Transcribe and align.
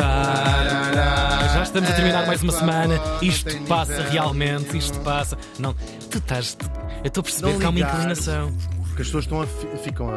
Tarará. 0.00 1.48
Já 1.54 1.62
estamos 1.62 1.90
a 1.90 1.92
terminar 1.92 2.26
mais 2.26 2.42
uma 2.42 2.52
É, 2.52 2.58
semana. 2.58 2.94
Isto 3.22 3.60
passa 3.64 4.02
realmente, 4.08 4.76
isto 4.76 4.98
passa. 5.00 5.36
Não, 5.58 5.74
tu 6.10 6.18
estás. 6.18 6.56
eu 7.04 7.08
estou 7.08 7.20
a 7.20 7.24
perceber 7.24 7.58
que 7.58 7.64
há 7.64 7.68
uma 7.68 7.80
inclinação. 7.80 8.52
Porque 8.88 9.02
as 9.02 9.08
pessoas 9.08 9.24
estão 9.24 9.42
a- 9.42 9.46
ficam 9.78 10.08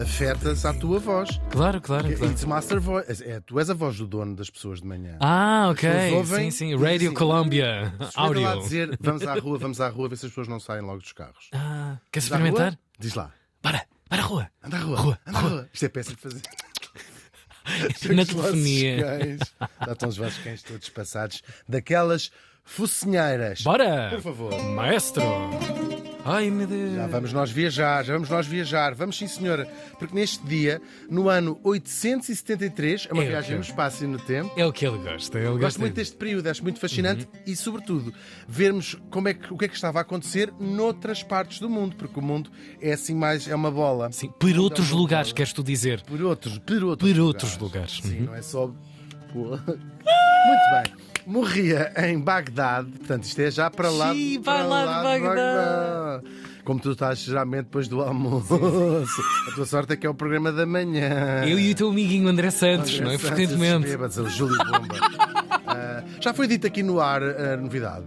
afetas 0.00 0.64
à 0.64 0.72
tua 0.74 0.98
voz. 0.98 1.38
Claro, 1.50 1.80
claro, 1.80 2.08
claro. 2.16 2.32
It's 2.32 2.44
master 2.44 2.80
voice. 2.80 3.22
É, 3.24 3.40
tu 3.40 3.58
és 3.58 3.68
a 3.70 3.74
voz 3.74 3.96
do 3.98 4.06
dono 4.06 4.34
das 4.34 4.50
pessoas 4.50 4.80
de 4.80 4.86
manhã. 4.86 5.16
Ah, 5.20 5.68
ok. 5.70 6.12
ouvem 6.14 6.50
Sim, 6.50 6.70
sim. 6.70 6.76
Radio 6.76 6.98
dizem- 6.98 7.14
Columbia. 7.14 7.92
Lá 8.00 8.08
Áudio. 8.16 8.58
dizer, 8.62 8.98
vamos 9.00 9.26
à 9.26 9.34
rua, 9.34 9.58
vamos 9.58 9.80
à 9.80 9.88
rua, 9.88 10.08
ver 10.08 10.16
se 10.16 10.26
as 10.26 10.30
pessoas 10.32 10.48
não 10.48 10.58
saem 10.58 10.82
logo 10.82 10.98
dos 11.00 11.12
carros. 11.12 11.48
Ah, 11.52 11.96
queres 12.10 12.24
experimentar? 12.26 12.76
Diz 12.98 13.14
lá. 13.14 13.30
Para, 13.62 13.84
para 14.08 14.22
a 14.22 14.26
rua. 14.26 14.48
Anda 14.62 14.76
à 14.76 14.80
rua. 14.80 14.96
Rua, 14.98 15.18
anda 15.26 15.38
à 15.38 15.40
rua. 15.42 15.50
rua. 15.50 15.68
Isto 15.72 15.84
é 15.84 15.88
péssimo 15.88 16.16
de 16.16 16.22
fazer. 16.22 16.42
Na 18.14 18.24
telefonia. 18.24 19.38
Já 19.86 19.92
estão 19.92 20.08
os 20.08 20.16
vossos 20.16 20.38
cães 20.38 20.62
todos 20.62 20.88
passados 20.90 21.42
daquelas 21.68 22.30
focinheiras. 22.64 23.62
Bora! 23.62 24.10
Por 24.10 24.20
favor. 24.20 24.62
Maestro! 24.62 25.22
Ai, 26.26 26.50
meu 26.50 26.66
Deus. 26.66 26.94
Já 26.94 27.06
vamos 27.06 27.32
nós 27.34 27.50
viajar, 27.50 28.02
já 28.04 28.14
vamos 28.14 28.30
nós 28.30 28.46
viajar. 28.46 28.94
Vamos 28.94 29.18
sim, 29.18 29.26
senhora. 29.28 29.66
Porque 29.98 30.14
neste 30.14 30.42
dia, 30.46 30.80
no 31.10 31.28
ano 31.28 31.60
873, 31.62 33.08
é 33.10 33.12
uma 33.12 33.22
É, 33.24 33.28
viagem 33.28 33.52
é. 33.52 33.56
no 33.56 33.62
espaço 33.62 34.04
e 34.04 34.06
no 34.06 34.18
tempo. 34.18 34.50
É 34.58 34.64
o 34.64 34.72
que 34.72 34.86
ele 34.86 34.96
gosta. 34.98 35.38
Ele 35.38 35.48
Gosto 35.48 35.60
gosta 35.60 35.78
muito 35.80 35.94
deste 35.94 36.16
período, 36.16 36.46
acho 36.48 36.62
muito 36.62 36.80
fascinante 36.80 37.28
e, 37.46 37.54
sobretudo, 37.54 38.12
vermos 38.48 38.96
como 39.10 39.28
é 39.28 39.34
que, 39.34 39.52
o 39.52 39.56
que 39.58 39.66
é 39.66 39.68
que 39.68 39.74
estava 39.74 39.98
a 39.98 40.02
acontecer 40.02 40.50
noutras 40.58 41.22
partes 41.22 41.58
do 41.60 41.68
mundo, 41.68 41.94
porque 41.96 42.18
o 42.18 42.22
mundo 42.22 42.50
é 42.80 42.92
assim 42.94 43.14
mais, 43.14 43.46
é 43.46 43.54
uma 43.54 43.70
bola. 43.70 44.10
Sim, 44.10 44.30
por 44.40 44.56
outros 44.58 44.90
lugares, 44.90 45.30
queres 45.32 45.52
tu 45.52 45.62
dizer? 45.62 46.00
Por 46.02 46.22
outros, 46.22 46.58
por 46.58 46.82
outros, 46.84 47.12
Por 47.12 47.20
outros 47.20 47.58
lugares. 47.58 48.00
Sim, 48.02 48.20
Uhum. 48.20 48.24
não 48.26 48.34
é 48.34 48.42
só. 48.42 48.66
Muito 49.34 49.60
bem. 49.60 51.13
Morria 51.26 51.92
em 51.96 52.18
Bagdade, 52.18 52.90
portanto, 52.90 53.24
isto 53.24 53.40
é 53.40 53.50
já 53.50 53.70
para 53.70 53.90
lá. 53.90 54.12
Sim, 54.12 54.40
para 54.42 54.64
vai 54.64 54.68
lá 54.68 54.98
de 54.98 55.22
Bagdade. 55.22 56.24
Como 56.64 56.80
tu 56.80 56.92
estás 56.92 57.18
geralmente 57.18 57.64
depois 57.64 57.88
do 57.88 58.00
almoço. 58.02 58.54
A 59.50 59.54
tua 59.54 59.66
sorte 59.66 59.92
é 59.92 59.96
que 59.96 60.06
é 60.06 60.10
o 60.10 60.14
programa 60.14 60.50
da 60.50 60.64
manhã. 60.64 61.44
Eu 61.44 61.58
e 61.58 61.72
o 61.72 61.74
teu 61.74 61.88
amiguinho 61.90 62.26
André 62.28 62.50
Santos, 62.50 62.98
não 63.00 63.10
é? 63.10 63.18
Frequentemente. 63.18 63.84
esses 63.84 63.90
bêbados, 63.90 64.16
o 64.18 64.28
Júlio 64.28 64.58
Bomba. 64.58 64.94
Ah, 65.66 66.04
já 66.20 66.34
foi 66.34 66.46
dito 66.46 66.66
aqui 66.66 66.82
no 66.82 67.00
ar 67.00 67.22
a 67.22 67.56
novidade? 67.56 68.04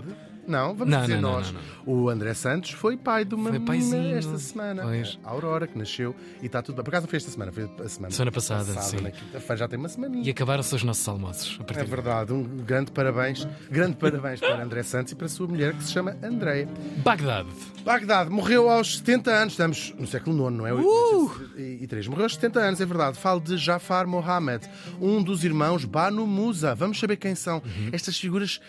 Não, 0.48 0.73
vamos 0.73 0.94
Não, 0.94 1.02
dizer 1.02 1.20
não, 1.22 1.31
nós. 1.34 1.52
não, 1.52 1.62
O 1.86 2.09
André 2.09 2.34
Santos 2.34 2.72
foi 2.72 2.95
pai 2.95 3.26
de 3.26 3.36
uma 3.36 3.52
menina 3.52 3.98
esta 4.17 4.38
semana. 4.38 4.84
Pois. 4.84 5.20
A 5.23 5.30
Aurora, 5.30 5.67
que 5.67 5.78
nasceu 5.78 6.16
e 6.42 6.45
está 6.45 6.62
tudo 6.62 6.76
bem. 6.76 6.84
Por 6.86 6.90
acaso 6.92 7.03
não 7.06 7.09
foi 7.09 7.17
esta 7.17 7.30
semana, 7.31 7.52
foi 7.52 7.64
a 7.64 7.90
semana, 7.90 8.14
Semana 8.14 8.31
passada, 8.31 8.81
sim. 8.81 8.98
na 9.02 9.12
quinta-feira, 9.12 9.58
já 9.58 9.68
tem 9.68 9.78
uma 9.78 9.90
semaninha. 9.90 10.23
E 10.25 10.30
acabaram-se 10.30 10.73
os 10.73 10.84
nossos 10.84 11.08
almoços. 11.08 11.59
É 11.75 11.84
de- 11.84 11.90
verdade, 11.90 12.31
um 12.34 12.44
grande 12.44 12.92
parabéns, 12.92 13.45
grande 13.70 13.98
parabéns 13.98 14.40
para 14.40 14.64
André 14.64 14.84
Santos 14.84 15.12
e 15.12 15.16
para 15.16 15.25
a 15.25 15.30
sua 15.30 15.48
mulher 15.48 15.73
que 15.73 15.84
se 15.84 15.92
chama 15.92 16.16
Andréia. 16.23 16.68
Bagdade. 17.03 17.50
Bagdade 17.84 18.30
morreu 18.30 18.70
aos 18.70 18.98
70 18.98 19.31
anos, 19.31 19.53
estamos 19.53 19.94
no 20.00 20.08
século 20.08 20.48
IX, 20.50 20.58
não 20.58 20.68
é? 20.68 20.73
Uh! 20.73 21.31
E, 21.58 21.80
e 21.84 21.88
três. 21.88 22.08
Morreu 22.08 22.23
aos 22.23 22.36
70 22.36 22.59
anos, 22.59 22.81
é 22.81 22.86
verdade. 22.86 23.18
Falo 23.18 23.40
de 23.42 23.58
Jafar 23.58 24.08
Mohammed, 24.08 24.68
um 25.02 25.22
dos 25.22 25.44
irmãos 25.44 25.84
Banu 25.86 26.25
Musa. 26.25 26.73
Vamos 26.75 27.00
saber 27.00 27.18
quem 27.18 27.36
são 27.36 27.58
Uhum. 27.58 27.90
estas 27.92 28.18
figuras 28.18 28.59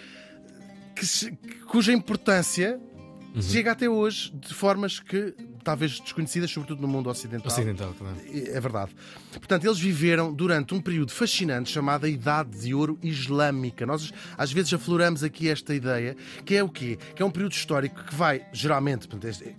que 0.99 1.37
cuja 1.67 1.93
importância 1.93 2.81
Uhum. 3.35 3.43
chega 3.43 3.73
até 3.73 3.89
hoje 3.89 4.33
de 4.35 4.53
formas 4.55 4.99
que 5.01 5.35
talvez 5.63 6.01
desconhecidas, 6.01 6.51
sobretudo 6.51 6.81
no 6.81 6.89
mundo 6.89 7.11
ocidental. 7.11 7.47
Ocidental, 7.53 7.95
claro. 7.99 8.17
É 8.33 8.61
verdade. 8.61 8.93
Portanto, 9.33 9.65
eles 9.67 9.79
viveram 9.79 10.33
durante 10.33 10.75
um 10.75 10.81
período 10.81 11.13
fascinante 11.13 11.71
chamado 11.71 12.07
a 12.07 12.09
Idade 12.09 12.59
de 12.59 12.75
Ouro 12.75 12.99
Islâmica. 13.03 13.85
Nós 13.85 14.13
às 14.37 14.51
vezes 14.51 14.73
afloramos 14.73 15.23
aqui 15.23 15.49
esta 15.49 15.75
ideia, 15.75 16.17
que 16.45 16.55
é 16.57 16.63
o 16.65 16.69
quê? 16.69 16.99
Que 17.15 17.23
é 17.23 17.25
um 17.27 17.31
período 17.31 17.53
histórico 17.53 18.03
que 18.05 18.15
vai, 18.15 18.47
geralmente, 18.53 19.07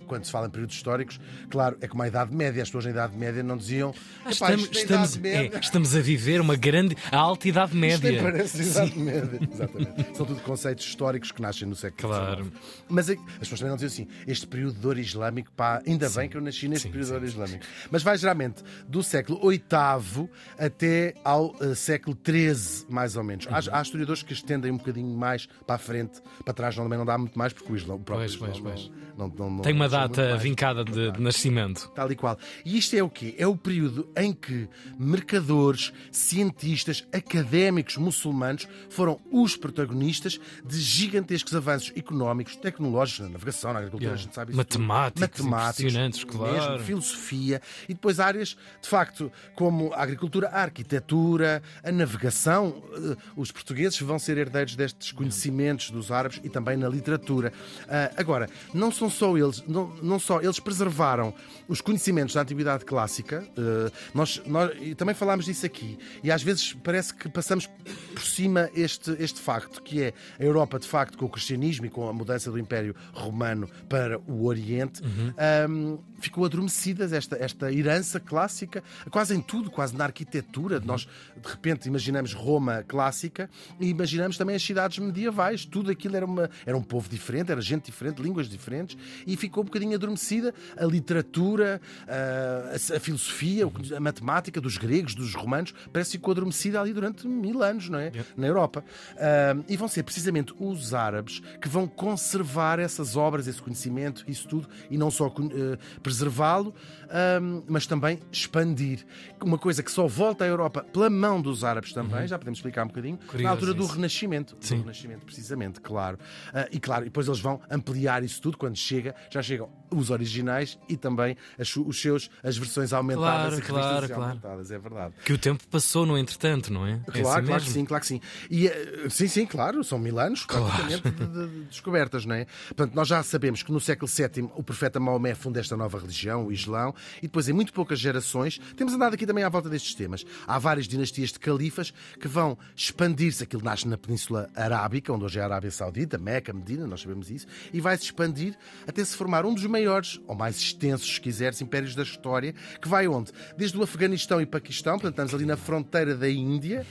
quando 0.06 0.24
se 0.24 0.30
fala 0.32 0.46
em 0.48 0.50
períodos 0.50 0.74
históricos, 0.74 1.20
claro, 1.48 1.76
é 1.80 1.86
como 1.86 2.02
a 2.02 2.08
Idade 2.08 2.34
Média. 2.34 2.62
As 2.62 2.68
pessoas 2.68 2.86
na 2.86 2.90
Idade 2.90 3.16
Média 3.16 3.42
não 3.42 3.56
diziam. 3.56 3.94
Ah, 4.24 4.30
"Epá, 4.32 4.52
Estamos, 4.52 4.62
isto 4.64 4.76
é 4.76 4.80
estamos, 4.82 5.14
Idade 5.16 5.28
é, 5.36 5.42
Média." 5.42 5.60
estamos 5.60 5.94
a 5.94 6.00
viver 6.00 6.40
uma 6.40 6.56
grande. 6.56 6.96
a 7.12 7.16
alta 7.16 7.48
idade 7.48 7.70
Isto 7.72 7.78
média. 7.78 8.22
parece 8.22 8.62
Idade 8.62 8.98
Média. 8.98 9.38
Exatamente. 9.52 10.16
São 10.16 10.26
tudo 10.26 10.40
conceitos 10.42 10.84
históricos 10.84 11.30
que 11.32 11.40
nascem 11.40 11.68
no 11.68 11.76
século 11.76 12.08
Claro. 12.12 12.44
XIX. 12.44 12.56
Mas 12.88 13.08
é- 13.10 13.16
as 13.34 13.38
pessoas 13.48 13.59
também 13.60 13.70
não 13.70 13.76
dizem 13.76 14.04
assim, 14.04 14.24
este 14.26 14.46
período 14.46 14.78
de 14.78 14.86
ouro 14.86 14.98
islâmico, 14.98 15.50
pá, 15.52 15.82
ainda 15.86 16.08
bem 16.10 16.28
que 16.28 16.36
eu 16.36 16.40
nasci 16.40 16.68
neste 16.68 16.84
Sim, 16.84 16.90
período 16.90 17.06
sim, 17.06 17.12
de 17.12 17.14
ouro 17.14 17.26
islâmico. 17.26 17.64
Mas 17.90 18.02
vai 18.02 18.16
geralmente 18.18 18.62
do 18.88 19.02
século 19.02 19.40
VIII 19.48 20.28
até 20.58 21.14
ao 21.24 21.54
eh, 21.60 21.74
século 21.74 22.16
XIII, 22.24 22.86
mais 22.88 23.16
ou 23.16 23.24
menos. 23.24 23.46
Há, 23.48 23.78
há 23.78 23.82
historiadores 23.82 24.22
que 24.22 24.32
estendem 24.32 24.70
um 24.70 24.76
bocadinho 24.76 25.16
mais 25.16 25.46
para 25.66 25.76
a 25.76 25.78
frente, 25.78 26.20
para 26.44 26.54
trás 26.54 26.76
não, 26.76 26.84
também 26.84 26.98
não 26.98 27.06
dá 27.06 27.16
muito 27.16 27.38
mais, 27.38 27.52
porque 27.52 27.72
o, 27.72 27.76
Islão, 27.76 27.96
o 27.96 28.00
próprio 28.00 28.26
Pois, 28.38 28.56
Islão 28.56 28.62
pois. 28.62 28.90
Não, 29.16 29.28
não, 29.28 29.34
não, 29.36 29.50
não 29.56 29.62
Tem 29.62 29.74
uma 29.74 29.88
data 29.88 30.36
vincada 30.36 30.84
de, 30.84 31.12
de 31.12 31.20
nascimento. 31.20 31.90
Tal 31.94 32.10
e 32.10 32.16
qual. 32.16 32.38
E 32.64 32.78
isto 32.78 32.94
é 32.96 33.02
o 33.02 33.10
quê? 33.10 33.34
É 33.38 33.46
o 33.46 33.56
período 33.56 34.08
em 34.16 34.32
que 34.32 34.68
mercadores, 34.98 35.92
cientistas, 36.10 37.06
académicos 37.12 37.96
muçulmanos 37.96 38.66
foram 38.88 39.20
os 39.30 39.56
protagonistas 39.56 40.40
de 40.64 40.78
gigantescos 40.80 41.54
avanços 41.54 41.92
económicos, 41.96 42.56
tecnológicos, 42.56 43.20
na 43.20 43.28
navegação, 43.28 43.49
na 43.72 43.78
agricultura, 43.80 44.10
Yeah. 44.10 44.20
a 44.20 44.24
gente 44.24 44.34
sabe 44.34 44.50
isso. 44.52 44.56
Matemáticos, 44.56 45.40
impressionantes, 45.46 46.24
claro. 46.24 46.52
mesmo, 46.72 46.78
filosofia 46.86 47.60
e 47.88 47.94
depois 47.94 48.18
áreas, 48.20 48.56
de 48.80 48.88
facto, 48.88 49.30
como 49.54 49.92
a 49.92 50.02
agricultura, 50.02 50.48
a 50.48 50.62
arquitetura, 50.62 51.62
a 51.82 51.92
navegação. 51.92 52.82
Eh, 52.94 53.16
Os 53.36 53.50
portugueses 53.50 53.98
vão 54.00 54.18
ser 54.18 54.36
herdeiros 54.38 54.76
destes 54.76 55.12
conhecimentos 55.12 55.90
dos 55.90 56.10
árabes 56.10 56.40
e 56.44 56.48
também 56.48 56.76
na 56.76 56.88
literatura. 56.88 57.52
Ah, 57.88 58.10
agora, 58.16 58.48
não 58.74 58.90
são 58.92 59.08
só 59.10 59.36
eles, 59.36 59.62
não, 59.66 59.88
não 60.02 60.18
só 60.18 60.40
eles 60.40 60.58
preservaram 60.60 61.32
os 61.68 61.80
conhecimentos 61.80 62.34
da 62.34 62.42
antiguidade 62.42 62.84
clássica. 62.84 63.44
eh, 63.56 63.90
nós, 64.14 64.40
nós 64.46 64.70
também 64.96 65.14
falámos 65.14 65.44
disso 65.44 65.64
aqui 65.66 65.98
e 66.22 66.30
às 66.30 66.42
vezes 66.42 66.72
parece 66.84 67.14
que 67.14 67.28
passamos 67.28 67.66
por 68.14 68.22
cima 68.22 68.70
este 68.74 69.10
este 69.18 69.40
facto 69.40 69.82
que 69.82 70.02
é 70.02 70.12
a 70.38 70.42
Europa 70.44 70.78
de 70.78 70.86
facto 70.86 71.16
com 71.18 71.24
o 71.26 71.28
cristianismo 71.28 71.86
e 71.86 71.90
com 71.90 72.08
a 72.08 72.12
mudança 72.12 72.50
do 72.50 72.58
Império 72.58 72.94
Romano 73.12 73.39
para 73.88 74.18
o 74.20 74.44
Oriente 74.46 75.02
ahm, 75.36 75.98
ficou 76.20 76.44
adormecida 76.44 77.04
esta 77.16 77.36
esta 77.36 77.72
herança 77.72 78.20
clássica 78.20 78.82
quase 79.10 79.34
em 79.34 79.40
tudo, 79.40 79.70
quase 79.70 79.96
na 79.96 80.04
arquitetura. 80.04 80.78
Nós 80.80 81.02
de 81.42 81.48
repente 81.48 81.86
imaginamos 81.86 82.34
Roma 82.34 82.84
clássica 82.86 83.48
e 83.78 83.88
imaginamos 83.88 84.36
também 84.36 84.54
as 84.56 84.62
cidades 84.62 84.98
medievais. 84.98 85.64
Tudo 85.64 85.90
aquilo 85.90 86.16
era 86.16 86.26
uma 86.26 86.50
era 86.66 86.76
um 86.76 86.82
povo 86.82 87.08
diferente, 87.08 87.50
era 87.52 87.60
gente 87.60 87.86
diferente, 87.86 88.20
línguas 88.20 88.48
diferentes 88.48 88.96
e 89.26 89.36
ficou 89.36 89.62
um 89.62 89.66
bocadinho 89.66 89.94
adormecida 89.94 90.52
a 90.76 90.84
literatura, 90.84 91.80
a, 92.06 92.94
a- 92.94 92.96
a 92.96 93.00
filosofia, 93.00 93.64
a 93.96 94.00
matemática 94.00 94.60
dos 94.60 94.76
gregos, 94.76 95.14
dos 95.14 95.34
romanos, 95.34 95.72
parece 95.92 96.10
que 96.12 96.16
ficou 96.18 96.32
adormecida 96.32 96.80
ali 96.80 96.92
durante 96.92 97.26
mil 97.26 97.62
anos, 97.62 97.88
não 97.88 97.98
é? 97.98 98.10
Na 98.36 98.46
Europa. 98.46 98.84
Ah, 99.16 99.56
e 99.68 99.76
vão 99.76 99.88
ser 99.88 100.02
precisamente 100.02 100.52
os 100.58 100.92
árabes 100.92 101.40
que 101.60 101.68
vão 101.68 101.86
conservar 101.86 102.78
essas 102.78 103.16
obras, 103.16 103.29
esse 103.38 103.62
conhecimento, 103.62 104.24
isso 104.26 104.48
tudo, 104.48 104.68
e 104.90 104.98
não 104.98 105.10
só 105.10 105.26
eh, 105.28 105.78
preservá-lo, 106.02 106.74
ah, 107.08 107.38
mas 107.68 107.86
também 107.86 108.18
expandir. 108.32 109.06
Uma 109.42 109.58
coisa 109.58 109.82
que 109.82 109.90
só 109.90 110.06
volta 110.06 110.44
à 110.44 110.46
Europa 110.46 110.84
pela 110.92 111.08
mão 111.08 111.40
dos 111.40 111.62
árabes 111.62 111.92
também, 111.92 112.26
já 112.26 112.38
podemos 112.38 112.58
explicar 112.58 112.84
um 112.84 112.88
bocadinho, 112.88 113.18
na 113.20 113.26
Curioso 113.26 113.52
altura 113.52 113.74
do 113.74 113.84
isso. 113.84 113.94
Renascimento. 113.94 114.56
Sim. 114.60 114.76
Do 114.76 114.82
Renascimento, 114.82 115.24
precisamente, 115.24 115.80
claro. 115.80 116.18
Ah, 116.52 116.68
e 116.72 116.80
claro, 116.80 117.04
e 117.04 117.06
depois 117.06 117.26
eles 117.26 117.40
vão 117.40 117.60
ampliar 117.70 118.22
isso 118.24 118.40
tudo 118.40 118.58
quando 118.58 118.76
chega, 118.76 119.14
já 119.30 119.42
chegam 119.42 119.79
os 119.90 120.10
originais 120.10 120.78
e 120.88 120.96
também 120.96 121.36
as, 121.58 121.74
os 121.76 122.00
seus, 122.00 122.30
as 122.42 122.56
versões 122.56 122.92
aumentadas 122.92 123.20
Claro, 123.20 123.58
e 123.58 123.62
claro, 123.62 124.06
claro. 124.08 124.22
aumentadas, 124.22 124.70
é 124.70 124.78
verdade. 124.78 125.14
Que 125.24 125.32
o 125.32 125.38
tempo 125.38 125.66
passou 125.68 126.04
no 126.06 126.16
entretanto, 126.16 126.72
não 126.72 126.86
é? 126.86 127.00
É 127.08 127.20
Claro, 127.22 127.38
assim 127.38 127.46
claro 127.46 127.62
que 127.64 127.70
sim, 127.70 127.84
claro 127.84 128.00
que 128.00 128.06
sim. 128.06 128.20
E, 128.50 128.66
eh, 128.68 129.06
sim, 129.10 129.26
sim, 129.28 129.46
claro, 129.46 129.82
são 129.84 129.98
mil 129.98 130.18
anos 130.18 130.44
praticamente 130.46 131.10
de, 131.10 131.26
de- 131.26 131.48
de 131.48 131.64
descobertas, 131.64 132.24
não 132.24 132.34
é? 132.34 132.46
Portanto, 132.68 132.94
nós 132.94 133.08
já 133.08 133.22
sabemos 133.22 133.62
que 133.62 133.72
no 133.72 133.80
século 133.80 134.10
VII 134.10 134.50
o 134.56 134.62
profeta 134.62 134.98
Maomé 135.00 135.34
funda 135.34 135.60
esta 135.60 135.76
nova 135.76 135.98
religião, 135.98 136.46
o 136.46 136.52
Islão, 136.52 136.94
e 137.18 137.22
depois 137.22 137.48
em 137.48 137.52
muito 137.52 137.72
poucas 137.72 137.98
gerações, 137.98 138.58
temos 138.76 138.92
andado 138.94 139.14
aqui 139.14 139.26
também 139.26 139.44
à 139.44 139.48
volta 139.48 139.68
destes 139.68 139.94
temas. 139.94 140.24
Há 140.46 140.58
várias 140.58 140.86
dinastias 140.86 141.30
de 141.32 141.38
califas 141.38 141.92
que 142.20 142.28
vão 142.28 142.56
expandir-se, 142.76 143.42
aquilo 143.44 143.62
nasce 143.62 143.86
na 143.86 143.98
Península 143.98 144.48
Arábica, 144.54 145.12
onde 145.12 145.24
hoje 145.24 145.38
é 145.38 145.42
a 145.42 145.44
Arábia 145.44 145.70
Saudita, 145.70 146.18
Meca, 146.18 146.52
Medina, 146.52 146.86
nós 146.86 147.00
sabemos 147.02 147.30
isso, 147.30 147.46
e 147.72 147.80
vai 147.80 147.96
se 147.96 148.04
expandir 148.04 148.56
até 148.86 149.04
se 149.04 149.16
formar 149.16 149.44
um 149.44 149.54
dos 149.54 149.64
maiores, 149.66 149.79
ou 149.88 150.34
mais 150.34 150.56
extensos, 150.58 151.14
se 151.14 151.20
quiseres, 151.20 151.60
impérios 151.60 151.94
da 151.94 152.02
história, 152.02 152.54
que 152.80 152.88
vai 152.88 153.06
onde? 153.08 153.30
Desde 153.56 153.76
o 153.78 153.82
Afeganistão 153.82 154.40
e 154.40 154.46
Paquistão, 154.46 154.94
portanto, 154.94 155.12
estamos 155.14 155.34
ali 155.34 155.44
na 155.44 155.56
fronteira 155.56 156.14
da 156.16 156.28
Índia, 156.30 156.86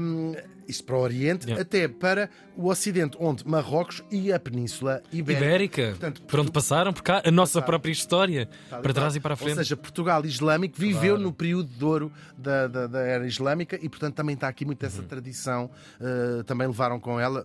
Um, 0.00 0.32
isto 0.68 0.84
para 0.84 0.94
o 0.96 1.00
Oriente, 1.00 1.44
Yeah. 1.46 1.60
até 1.62 1.88
para 1.88 2.30
o 2.56 2.68
Ocidente, 2.68 3.16
onde 3.20 3.44
Marrocos 3.44 4.00
e 4.12 4.32
a 4.32 4.38
Península 4.38 5.02
Ibérica. 5.12 5.44
Ibérica, 5.44 5.86
Portanto, 5.90 6.22
por 6.22 6.38
onde 6.38 6.52
passaram, 6.52 6.92
por 6.92 7.02
cá, 7.02 7.20
a 7.24 7.30
nossa 7.32 7.60
própria 7.60 7.90
história, 7.90 8.48
para 8.70 8.94
trás 8.94 9.16
e 9.16 9.20
para 9.20 9.34
a 9.34 9.36
frente. 9.36 9.50
Ou 9.50 9.56
seja, 9.56 9.76
Portugal 9.76 10.24
islâmico 10.24 10.76
viveu 10.78 11.18
no 11.18 11.32
período 11.32 11.68
de 11.68 11.84
ouro 11.84 12.12
da, 12.38 12.68
da, 12.68 12.86
da 12.86 13.00
era 13.00 13.26
islâmica 13.26 13.76
e, 13.82 13.88
portanto, 13.88 14.14
também 14.14 14.34
está 14.34 14.46
aqui 14.46 14.64
muito 14.64 14.86
essa 14.86 15.02
Uhum. 15.02 15.08
tradição. 15.08 15.68
eh, 16.00 16.44
também 16.44 16.68
levaram 16.68 17.00
com 17.00 17.18
ela. 17.18 17.44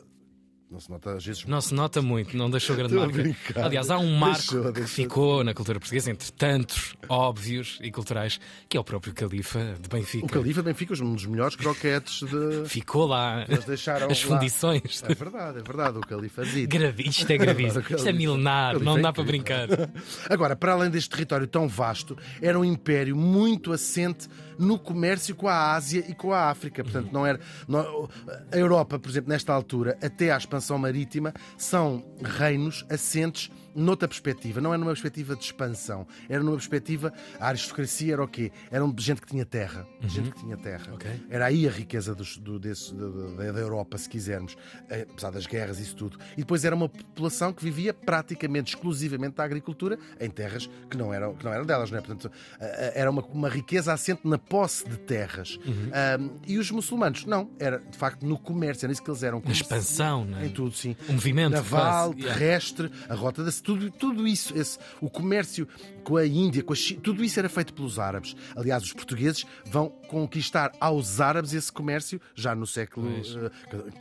Não 0.72 0.80
se 0.80 0.90
nota 0.90 1.14
às 1.18 1.26
vezes. 1.26 1.46
Não 1.46 1.60
se 1.60 1.74
nota 1.74 2.02
muito, 2.02 2.38
não 2.38 2.50
deixou 2.50 2.78
grande 2.78 2.96
marca. 2.96 3.12
brincar. 3.12 3.66
Aliás, 3.66 3.90
há 3.92 3.98
um 3.98 4.16
marco 4.16 4.38
Deixou, 4.40 4.64
que 4.64 4.72
deixou. 4.72 4.88
ficou 5.04 5.44
na 5.44 5.54
cultura 5.54 5.80
portuguesa, 5.82 6.10
entre 6.10 6.32
tantos 6.32 6.96
óbvios 7.10 7.78
e 7.82 7.92
culturais, 7.92 8.40
que 8.70 8.78
é 8.78 8.80
o 8.80 8.84
próprio 8.84 9.14
Califa 9.14 9.76
de 9.82 9.90
Benfica. 9.90 10.26
O 10.26 10.30
Califa 10.30 10.64
Benfica, 10.64 10.94
um 11.04 11.14
dos 11.14 11.26
melhores 11.26 11.58
croquetes 11.58 12.22
de. 12.26 12.70
Ficou 12.70 13.06
lá 13.06 13.46
Eles 13.50 13.66
deixaram 13.66 14.10
as 14.10 14.24
lá. 14.24 14.38
fundições. 14.38 15.04
É 15.06 15.14
verdade, 15.14 15.60
é 15.60 15.62
verdade. 15.62 15.98
O 15.98 16.02
Califa 16.02 16.46
Zid. 16.46 16.68
Gravi- 16.68 17.10
Isto 17.10 17.30
é 17.30 17.38
gravíssimo. 17.38 17.84
Isto 17.94 18.08
é 18.08 18.14
milenar, 18.14 18.80
não 18.80 19.02
dá 19.02 19.12
para 19.12 19.24
brincar. 19.26 19.68
Agora, 20.30 20.56
para 20.56 20.72
além 20.72 20.90
deste 20.90 21.10
território 21.10 21.48
tão 21.48 21.68
vasto, 21.68 22.18
era 22.42 22.58
um 22.58 22.64
império 22.64 23.14
muito 23.18 23.74
assente 23.74 24.30
no 24.58 24.80
comércio 24.80 25.36
com 25.36 25.50
a 25.50 25.74
Ásia 25.74 26.06
e 26.08 26.14
com 26.14 26.32
a 26.32 26.50
África. 26.50 26.82
Portanto, 26.82 27.10
não 27.12 27.26
era. 27.28 27.42
não- 27.68 28.08
a 28.54 28.56
Europa, 28.58 28.98
por 28.98 29.10
exemplo, 29.10 29.30
nesta 29.30 29.52
altura, 29.52 29.98
até 30.02 30.32
à 30.32 30.38
expansão 30.38 30.61
marítima, 30.78 31.34
são 31.58 32.04
reinos 32.24 32.86
assentes 32.90 33.52
noutra 33.76 34.08
perspectiva. 34.08 34.60
Não 34.62 34.74
é 34.74 34.78
numa 34.78 34.92
perspectiva 34.92 35.36
de 35.36 35.44
expansão. 35.44 36.06
Era 36.30 36.44
numa 36.44 36.56
perspectiva. 36.58 37.14
A 37.40 37.48
aristocracia 37.50 38.14
era 38.14 38.24
o 38.24 38.28
quê? 38.28 38.52
Eram 38.72 38.94
gente 38.98 39.22
que 39.22 39.28
tinha 39.28 39.46
terra. 39.46 39.88
Gente 40.02 40.32
que 40.32 40.40
tinha 40.40 40.58
terra. 40.58 40.94
Ok. 40.94 41.10
Era 41.30 41.46
aí 41.46 41.68
a 41.68 41.72
riqueza 41.72 42.14
dos- 42.16 42.38
do, 42.38 42.60
desse- 42.60 42.94
da, 42.94 43.52
da- 43.52 43.60
Europa, 43.62 43.98
se 43.98 44.10
quisermos, 44.10 44.58
eh, 44.90 45.06
apesar 45.10 45.32
das 45.32 45.46
guerras 45.46 45.80
e 45.80 45.84
isso 45.84 45.96
tudo. 45.96 46.18
E 46.34 46.38
depois 46.42 46.66
era 46.66 46.76
uma 46.76 46.90
população 46.90 47.54
que 47.54 47.64
vivia 47.64 47.94
praticamente 47.94 48.74
exclusivamente 48.76 49.36
da 49.36 49.44
agricultura 49.44 49.98
em 50.20 50.30
terras 50.30 50.70
que 50.90 50.98
não 50.98 51.14
eram, 51.14 51.36
que 51.36 51.46
não 51.46 51.54
eram 51.54 51.66
delas, 51.66 51.92
não 51.92 51.98
é? 51.98 52.02
Portanto, 52.02 52.32
eh, 52.60 52.94
era 52.96 53.10
uma, 53.12 53.22
uma 53.26 53.50
riqueza 53.50 53.94
assente 53.94 54.22
na 54.28 54.38
posse 54.38 54.88
de 54.88 54.98
terras. 54.98 55.60
Ah, 55.94 56.18
e 56.48 56.58
os 56.58 56.72
muçulmanos, 56.72 57.26
não, 57.26 57.50
era 57.60 57.80
de 57.80 57.98
facto 57.98 58.26
no 58.26 58.38
comércio, 58.38 58.86
era 58.86 58.92
isso 58.94 59.04
que 59.04 59.10
eles 59.10 59.24
eram. 59.24 59.42
Na 59.46 59.52
expansão, 59.52 60.26
não 60.26 60.40
é? 60.40 60.46
Em 60.46 60.50
tudo, 60.50 60.76
sim. 60.76 60.96
O 61.08 61.14
movimento 61.14 61.54
Naval, 61.54 62.14
quase, 62.14 62.28
terrestre, 62.28 62.92
a 63.10 63.14
rota 63.16 63.44
da 63.44 63.52
tudo, 63.62 63.92
tudo 63.92 64.28
isso, 64.28 64.58
esse, 64.58 64.78
o 65.00 65.10
comércio 65.10 65.68
com 66.03 66.18
a 66.18 66.25
Índia, 66.25 66.63
com 66.63 66.74
a 66.74 66.75
China, 66.75 67.00
tudo 67.01 67.24
isso 67.24 67.39
era 67.39 67.50
feito 67.50 67.74
pelos 67.74 68.00
árabes. 68.00 68.36
Aliás, 68.56 68.83
os 68.83 68.94
portugueses 68.94 69.45
vão 69.65 69.89
conquistar 70.07 70.71
aos 70.80 71.19
árabes 71.21 71.53
esse 71.53 71.71
comércio 71.71 72.19
já 72.36 72.53
no 72.56 72.68
século 72.68 73.09
Pois. 73.12 73.27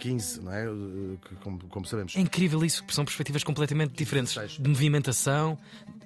XV, 0.01 0.43
não 0.43 0.53
é? 0.53 0.65
Eh, 0.65 1.35
Como, 1.43 1.59
como 1.69 1.87
sabemos. 1.87 2.17
É 2.17 2.21
incrível 2.21 2.65
isso, 2.65 2.83
porque 2.83 2.95
são 2.95 3.05
perspectivas 3.05 3.45
completamente 3.45 3.93
diferentes. 3.95 4.35
De 4.59 4.69
movimentação, 4.69 5.59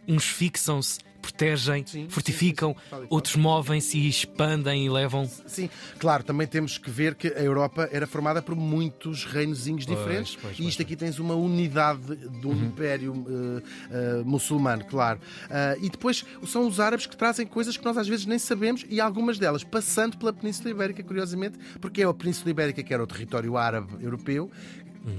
uns 0.06 0.24
fixam-se, 0.24 0.98
protegem, 1.22 1.86
Sim, 1.86 2.06
fortificam, 2.10 2.74
sim, 2.90 2.96
sim, 3.00 3.06
outros 3.08 3.34
movem-se 3.36 3.96
e 3.96 4.06
expandem 4.06 4.84
e 4.84 4.90
levam. 4.90 5.24
Sim, 5.46 5.70
claro, 5.98 6.22
também 6.22 6.46
temos 6.46 6.76
que 6.76 6.90
ver 6.90 7.14
que 7.14 7.28
a 7.28 7.40
Europa 7.40 7.88
era 7.90 8.06
formada 8.06 8.42
por 8.42 8.54
muitos 8.54 9.24
reinozinhos 9.24 9.86
Pois, 9.86 9.98
diferentes 9.98 10.36
pois, 10.36 10.52
e 10.52 10.56
pois, 10.58 10.68
isto 10.68 10.82
aqui 10.82 10.94
tens 10.94 11.18
uma 11.18 11.34
unidade 11.34 12.14
do 12.14 12.52
Império 12.52 13.14
eh, 13.26 13.62
eh, 13.90 14.22
muçulmano, 14.22 14.84
claro. 14.84 15.18
Ah, 15.48 15.74
e 15.84 15.90
depois 15.90 16.24
são 16.46 16.66
os 16.66 16.80
árabes 16.80 17.04
que 17.04 17.14
trazem 17.14 17.46
coisas 17.46 17.76
que 17.76 17.84
nós 17.84 17.98
às 17.98 18.08
vezes 18.08 18.24
nem 18.24 18.38
sabemos 18.38 18.86
e 18.88 19.02
algumas 19.02 19.38
delas 19.38 19.62
passando 19.62 20.16
pela 20.16 20.32
Península 20.32 20.70
Ibérica, 20.70 21.02
curiosamente, 21.02 21.58
porque 21.78 22.00
é 22.00 22.06
a 22.06 22.14
Península 22.14 22.50
Ibérica 22.50 22.82
que 22.82 22.94
era 22.94 23.02
o 23.02 23.06
território 23.06 23.54
árabe 23.58 24.02
europeu. 24.02 24.50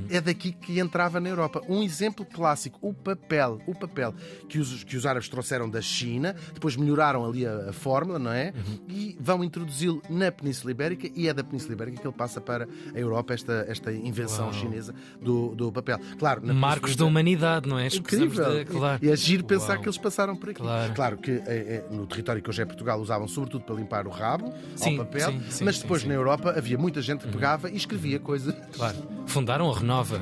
É 0.10 0.20
daqui 0.22 0.52
que 0.52 0.80
entrava 0.80 1.20
na 1.20 1.30
Europa. 1.30 1.62
Um 1.70 1.84
exemplo 1.84 2.26
clássico, 2.26 2.80
o 2.82 2.94
papel. 2.94 3.60
O 3.68 3.76
papel 3.76 4.14
que 4.50 4.60
os, 4.60 4.84
que 4.84 4.98
os 4.98 5.06
árabes 5.06 5.30
trouxeram 5.30 5.70
da 5.70 5.82
China, 5.82 6.36
depois 6.54 6.76
melhoraram 6.76 7.26
ali 7.26 7.46
a, 7.46 7.70
a 7.70 7.74
fórmula, 7.74 8.18
não 8.20 8.32
é? 8.32 8.54
E 8.90 9.18
vão 9.20 9.44
introduzi-lo 9.44 10.02
na 10.10 10.32
Península 10.32 10.72
Ibérica 10.72 11.10
e 11.16 11.28
é 11.28 11.34
da 11.34 11.44
Península 11.44 11.74
Ibérica 11.74 12.02
que 12.02 12.08
ele 12.08 12.16
passa 12.16 12.42
para 12.42 12.68
a 12.94 13.00
Europa, 13.00 13.34
esta, 13.34 13.66
esta 13.68 13.92
invenção 13.94 14.46
Uau. 14.46 14.54
chinesa 14.54 14.94
do, 15.22 15.54
do 15.56 15.72
papel. 15.72 16.00
Claro, 16.18 16.42
Marcos 16.54 16.96
da 16.96 17.06
humanidade, 17.06 17.68
não 17.70 17.78
é? 17.78 17.88
Incrível. 17.88 18.60
de- 18.60 18.66
claro. 18.66 19.00
E 19.04 19.10
é 19.10 19.16
giro 19.16 19.44
pensar 19.44 19.74
Uau. 19.74 19.82
que 19.82 19.88
eles 19.88 19.98
passaram 19.98 20.36
por 20.36 20.50
aqui. 20.50 20.62
Claro. 20.96 21.18
que 21.18 21.32
é, 21.32 21.36
é, 21.48 21.86
no 21.92 22.06
território 22.08 22.42
que 22.42 22.50
hoje 22.50 22.62
é 22.62 22.66
Portugal 22.66 23.00
usavam 23.00 23.28
sobretudo 23.28 23.64
para 23.66 23.76
limpar 23.76 24.08
o 24.08 24.10
rabo 24.10 24.54
Sim, 24.76 24.98
ao 24.98 25.06
papel, 25.06 25.32
sim, 25.32 25.42
sim, 25.50 25.64
mas 25.64 25.80
depois 25.80 26.04
na 26.04 26.14
Europa 26.14 26.54
havia 26.58 26.78
muita 26.78 27.02
gente 27.02 27.26
que 27.26 27.32
pegava 27.32 27.70
e 27.70 27.76
escrevia 27.76 28.20
coisas. 28.20 28.56
Claro. 28.74 28.98
Fundaram 29.28 29.70
a 29.70 29.74
Renova. 29.80 30.22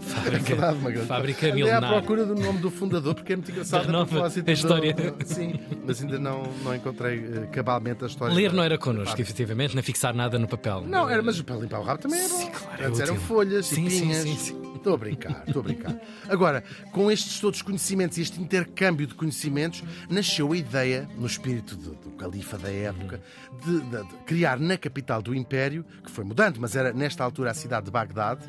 Fábrica, 0.00 0.36
É 0.36 0.38
verdade, 0.38 0.78
Magalhães. 0.78 1.08
fábrica 1.08 1.46
Andei 1.48 1.62
à 1.62 1.66
milenar. 1.66 1.90
procura 1.92 2.24
do 2.24 2.34
nome 2.34 2.60
do 2.60 2.70
fundador 2.70 3.14
porque 3.14 3.32
é 3.32 3.36
muito 3.36 3.50
engraçado. 3.50 3.84
Da 3.86 3.92
nova 3.92 4.06
propósito 4.06 4.44
do- 4.46 4.50
história. 4.52 4.96
Sim, 5.26 5.54
mas 5.84 6.00
ainda 6.00 6.18
não, 6.18 6.44
não 6.64 6.74
encontrei 6.74 7.18
eh, 7.18 7.46
cabalmente 7.52 8.04
a 8.04 8.06
história. 8.06 8.34
Ler 8.34 8.50
da- 8.50 8.56
não 8.56 8.62
era 8.62 8.78
connosco, 8.78 9.20
efetivamente, 9.20 9.74
não 9.76 9.82
fixar 9.82 10.14
nada 10.14 10.38
no 10.38 10.46
papel. 10.48 10.82
Não, 10.86 11.10
era, 11.10 11.20
mas 11.22 11.42
para 11.42 11.56
limpar 11.56 11.80
o 11.80 11.82
rabo 11.82 12.00
também 12.00 12.20
é 12.20 12.28
bom. 12.28 12.36
Sim, 12.36 12.50
claro, 12.50 12.82
é 12.82 12.86
Antes 12.86 13.00
eram 13.00 13.14
útil. 13.14 13.26
folhas 13.26 13.66
Sim, 13.66 13.84
e 13.86 13.90
sim, 13.90 14.14
sim, 14.14 14.36
sim. 14.36 14.67
Estou 14.78 14.94
a 14.94 14.96
brincar, 14.96 15.42
estou 15.46 15.60
a 15.60 15.62
brincar. 15.62 15.96
Agora, 16.28 16.64
com 16.92 17.10
estes 17.10 17.38
todos 17.40 17.60
conhecimentos 17.62 18.16
e 18.18 18.22
este 18.22 18.40
intercâmbio 18.40 19.06
de 19.06 19.14
conhecimentos, 19.14 19.82
nasceu 20.08 20.52
a 20.52 20.56
ideia, 20.56 21.08
no 21.16 21.26
espírito 21.26 21.76
do, 21.76 21.90
do 21.94 22.10
califa 22.12 22.56
da 22.56 22.70
época, 22.70 23.20
de, 23.64 23.80
de- 23.80 24.02
de 24.08 24.14
criar 24.24 24.58
na 24.58 24.76
capital 24.78 25.20
do 25.20 25.34
Império, 25.34 25.84
que 26.04 26.10
foi 26.10 26.24
mudando, 26.24 26.58
mas 26.58 26.74
era 26.74 26.92
nesta 26.92 27.22
altura 27.22 27.50
a 27.50 27.54
cidade 27.54 27.86
de 27.86 27.90
Bagdade, 27.90 28.46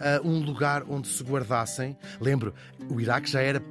ah, 0.00 0.20
um 0.24 0.40
lugar 0.40 0.82
onde 0.88 1.06
se 1.08 1.22
guardassem. 1.22 1.96
Lembro, 2.20 2.52
o 2.90 3.00
Iraque 3.00 3.30
já 3.30 3.40
era 3.40 3.62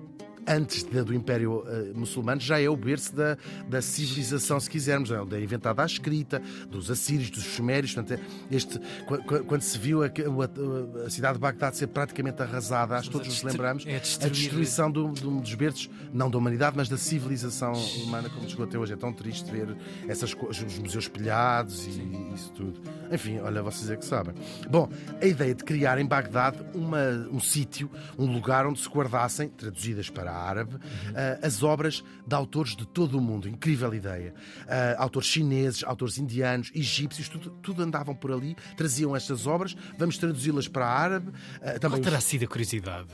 antes 0.47 0.83
da- 0.83 1.03
do 1.03 1.13
Império 1.13 1.63
eh, 1.67 1.91
Muçulmano, 1.93 2.39
já 2.41 2.59
é 2.59 2.69
o 2.69 2.75
berço 2.75 3.15
da, 3.15 3.37
da 3.67 3.81
civilização, 3.81 4.59
se 4.59 4.69
quisermos, 4.69 5.11
é 5.11 5.19
onde 5.19 5.35
é 5.35 5.41
inventada 5.41 5.81
a 5.81 5.85
escrita, 5.85 6.41
dos 6.69 6.91
assírios, 6.91 7.29
dos 7.29 7.43
sumérios. 7.43 7.93
Portanto, 7.93 8.19
é 8.19 8.55
este, 8.55 8.79
qu- 9.07 9.23
qu- 9.23 9.43
quando 9.45 9.61
se 9.61 9.77
viu 9.77 10.03
a, 10.03 10.07
a- 10.07 11.05
a 11.05 11.09
cidade 11.09 11.33
de 11.35 11.39
Bagdade 11.39 11.77
ser 11.77 11.87
praticamente 11.87 12.41
arrasada, 12.41 12.95
acho 12.95 13.09
que 13.09 13.13
todos 13.13 13.27
nos 13.27 13.43
lembramos, 13.51 13.85
é 13.85 13.95
a 13.95 13.99
destruição 14.29 14.91
de 14.91 15.05
de 15.15 15.27
um 15.27 15.39
dos 15.39 15.53
berços, 15.53 15.89
não 16.13 16.29
da 16.29 16.37
humanidade, 16.37 16.75
mas 16.77 16.89
da 16.89 16.97
civilização 16.97 17.73
humana, 18.03 18.29
como 18.29 18.49
chegou 18.49 18.65
até 18.65 18.77
hoje. 18.77 18.93
É 18.93 18.95
tão 18.95 19.13
triste 19.13 19.49
ver 19.51 19.75
essas 20.07 20.33
os 20.33 20.77
museus 20.79 21.05
espelhados 21.05 21.85
e 21.87 22.33
isso 22.33 22.51
tudo. 22.53 22.79
Enfim, 23.11 23.39
olha, 23.39 23.61
vocês 23.61 23.89
é 23.89 23.95
que 23.95 24.05
sabem. 24.05 24.33
Bom, 24.69 24.89
a 25.21 25.25
ideia 25.25 25.53
de 25.55 25.63
criar 25.63 25.99
em 25.99 26.05
Bagdade 26.05 26.57
uma- 26.73 27.27
um 27.31 27.39
sítio, 27.39 27.89
um 28.17 28.25
lugar 28.31 28.65
onde 28.65 28.79
se 28.79 28.89
guardassem, 28.89 29.47
traduzidas 29.49 30.09
para 30.09 30.31
árabe, 30.35 30.75
ah, 31.15 31.39
as 31.45 31.63
obras 31.63 32.03
de 32.27 32.35
autores 32.35 32.75
de 32.75 32.85
todo 32.87 33.17
o 33.17 33.21
mundo. 33.21 33.47
Incrível 33.47 33.93
ideia. 33.93 34.33
Ah, 34.67 34.95
autores 34.99 35.27
chineses, 35.29 35.83
autores 35.83 36.17
indianos, 36.17 36.71
egípcios, 36.75 37.29
tudo, 37.29 37.49
tudo 37.61 37.83
andavam 37.83 38.15
por 38.15 38.31
ali, 38.31 38.55
traziam 38.77 39.15
estas 39.15 39.47
obras, 39.47 39.75
vamos 39.97 40.17
traduzi-las 40.17 40.67
para 40.67 40.87
árabe. 40.87 41.31
ah, 41.61 41.79
também 41.79 41.99
Qual 41.99 42.03
terá 42.03 42.21
sido 42.21 42.43
a 42.45 42.47
curiosidade? 42.47 43.07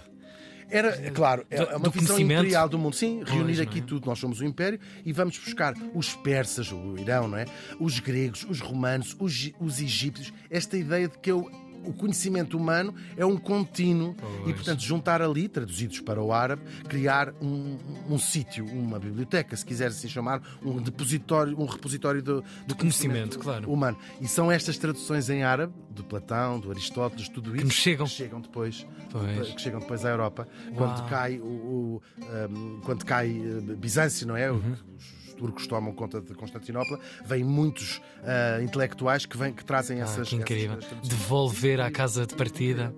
era, 0.69 1.11
claro, 1.11 1.45
é 1.49 1.63
uma 1.75 1.79
do 1.89 1.91
visão 1.91 2.17
imperial 2.17 2.69
do 2.69 2.79
mundo. 2.79 2.95
Sim, 2.95 3.23
reunir 3.25 3.57
não 3.57 3.63
aqui 3.63 3.79
é? 3.79 3.81
tudo. 3.81 4.05
Nós 4.05 4.17
somos 4.19 4.39
o 4.39 4.45
Império 4.45 4.79
e 5.05 5.11
vamos 5.11 5.37
buscar 5.37 5.73
os 5.93 6.13
persas, 6.15 6.71
o 6.71 6.95
Irão, 6.97 7.27
não 7.27 7.37
é? 7.37 7.45
Os 7.77 7.99
gregos, 7.99 8.45
os 8.49 8.61
romanos, 8.61 9.13
os, 9.19 9.51
os 9.59 9.81
egípcios. 9.81 10.31
Esta 10.49 10.77
ideia 10.77 11.09
de 11.09 11.17
que 11.17 11.29
eu- 11.29 11.51
o 11.85 11.93
conhecimento 11.93 12.57
humano 12.57 12.93
é 13.17 13.25
um 13.25 13.37
contínuo 13.37 14.15
e, 14.45 14.53
portanto, 14.53 14.81
juntar 14.81 15.21
ali, 15.21 15.47
traduzidos 15.47 15.99
para 15.99 16.21
o 16.21 16.31
árabe, 16.33 16.61
criar 16.87 17.33
um, 17.41 17.77
um 18.09 18.17
sítio, 18.17 18.65
uma 18.65 18.99
biblioteca, 18.99 19.55
se 19.55 19.65
quiser 19.65 19.87
assim 19.87 20.07
chamar, 20.07 20.41
um 20.63 20.81
depositório, 20.81 21.59
um 21.59 21.65
repositório 21.65 22.21
do, 22.21 22.43
do 22.67 22.75
conhecimento, 22.75 23.39
claro. 23.39 23.71
humano. 23.71 23.97
E 24.19 24.27
são 24.27 24.51
estas 24.51 24.77
traduções 24.77 25.29
em 25.29 25.43
árabe, 25.43 25.73
do 25.89 26.03
Platão, 26.05 26.59
do 26.59 26.71
Aristóteles, 26.71 27.27
tudo 27.27 27.53
isso, 27.55 27.65
nos 27.65 27.73
chegam. 27.73 28.05
que 28.05 28.11
chegam 28.13 28.39
depois 28.39 28.87
Pois. 29.11 29.49
que 29.49 29.61
chegam 29.61 29.79
depois 29.81 30.05
à 30.05 30.09
Europa 30.09 30.47
quando 30.75 30.99
Uau. 30.99 31.09
cai 31.09 31.37
o, 31.37 31.43
o, 31.43 32.01
um, 32.49 32.79
quando 32.85 33.03
cai 33.05 33.29
eh, 33.29 33.75
Bizâncio 33.75 34.25
não 34.25 34.37
é 34.37 34.49
Uhum. 34.49 34.71
os, 34.71 35.20
turcos 35.41 35.65
tomam 35.65 35.91
conta 35.91 36.21
de 36.21 36.35
Constantinopla 36.35 36.99
vêm 37.25 37.43
muitos 37.43 37.99
ah, 38.23 38.61
intelectuais 38.61 39.25
que 39.25 39.35
vêm 39.35 39.51
que 39.51 39.65
trazem 39.65 39.99
Ah, 39.99 40.03
essas 40.03 40.29
que 40.29 40.35
incrível. 40.35 40.73
essas 40.77 40.85
traduções. 40.85 41.17
Devolver 41.19 41.81
à 41.81 41.89
casa 41.89 42.27
de 42.27 42.35
partida. 42.35 42.93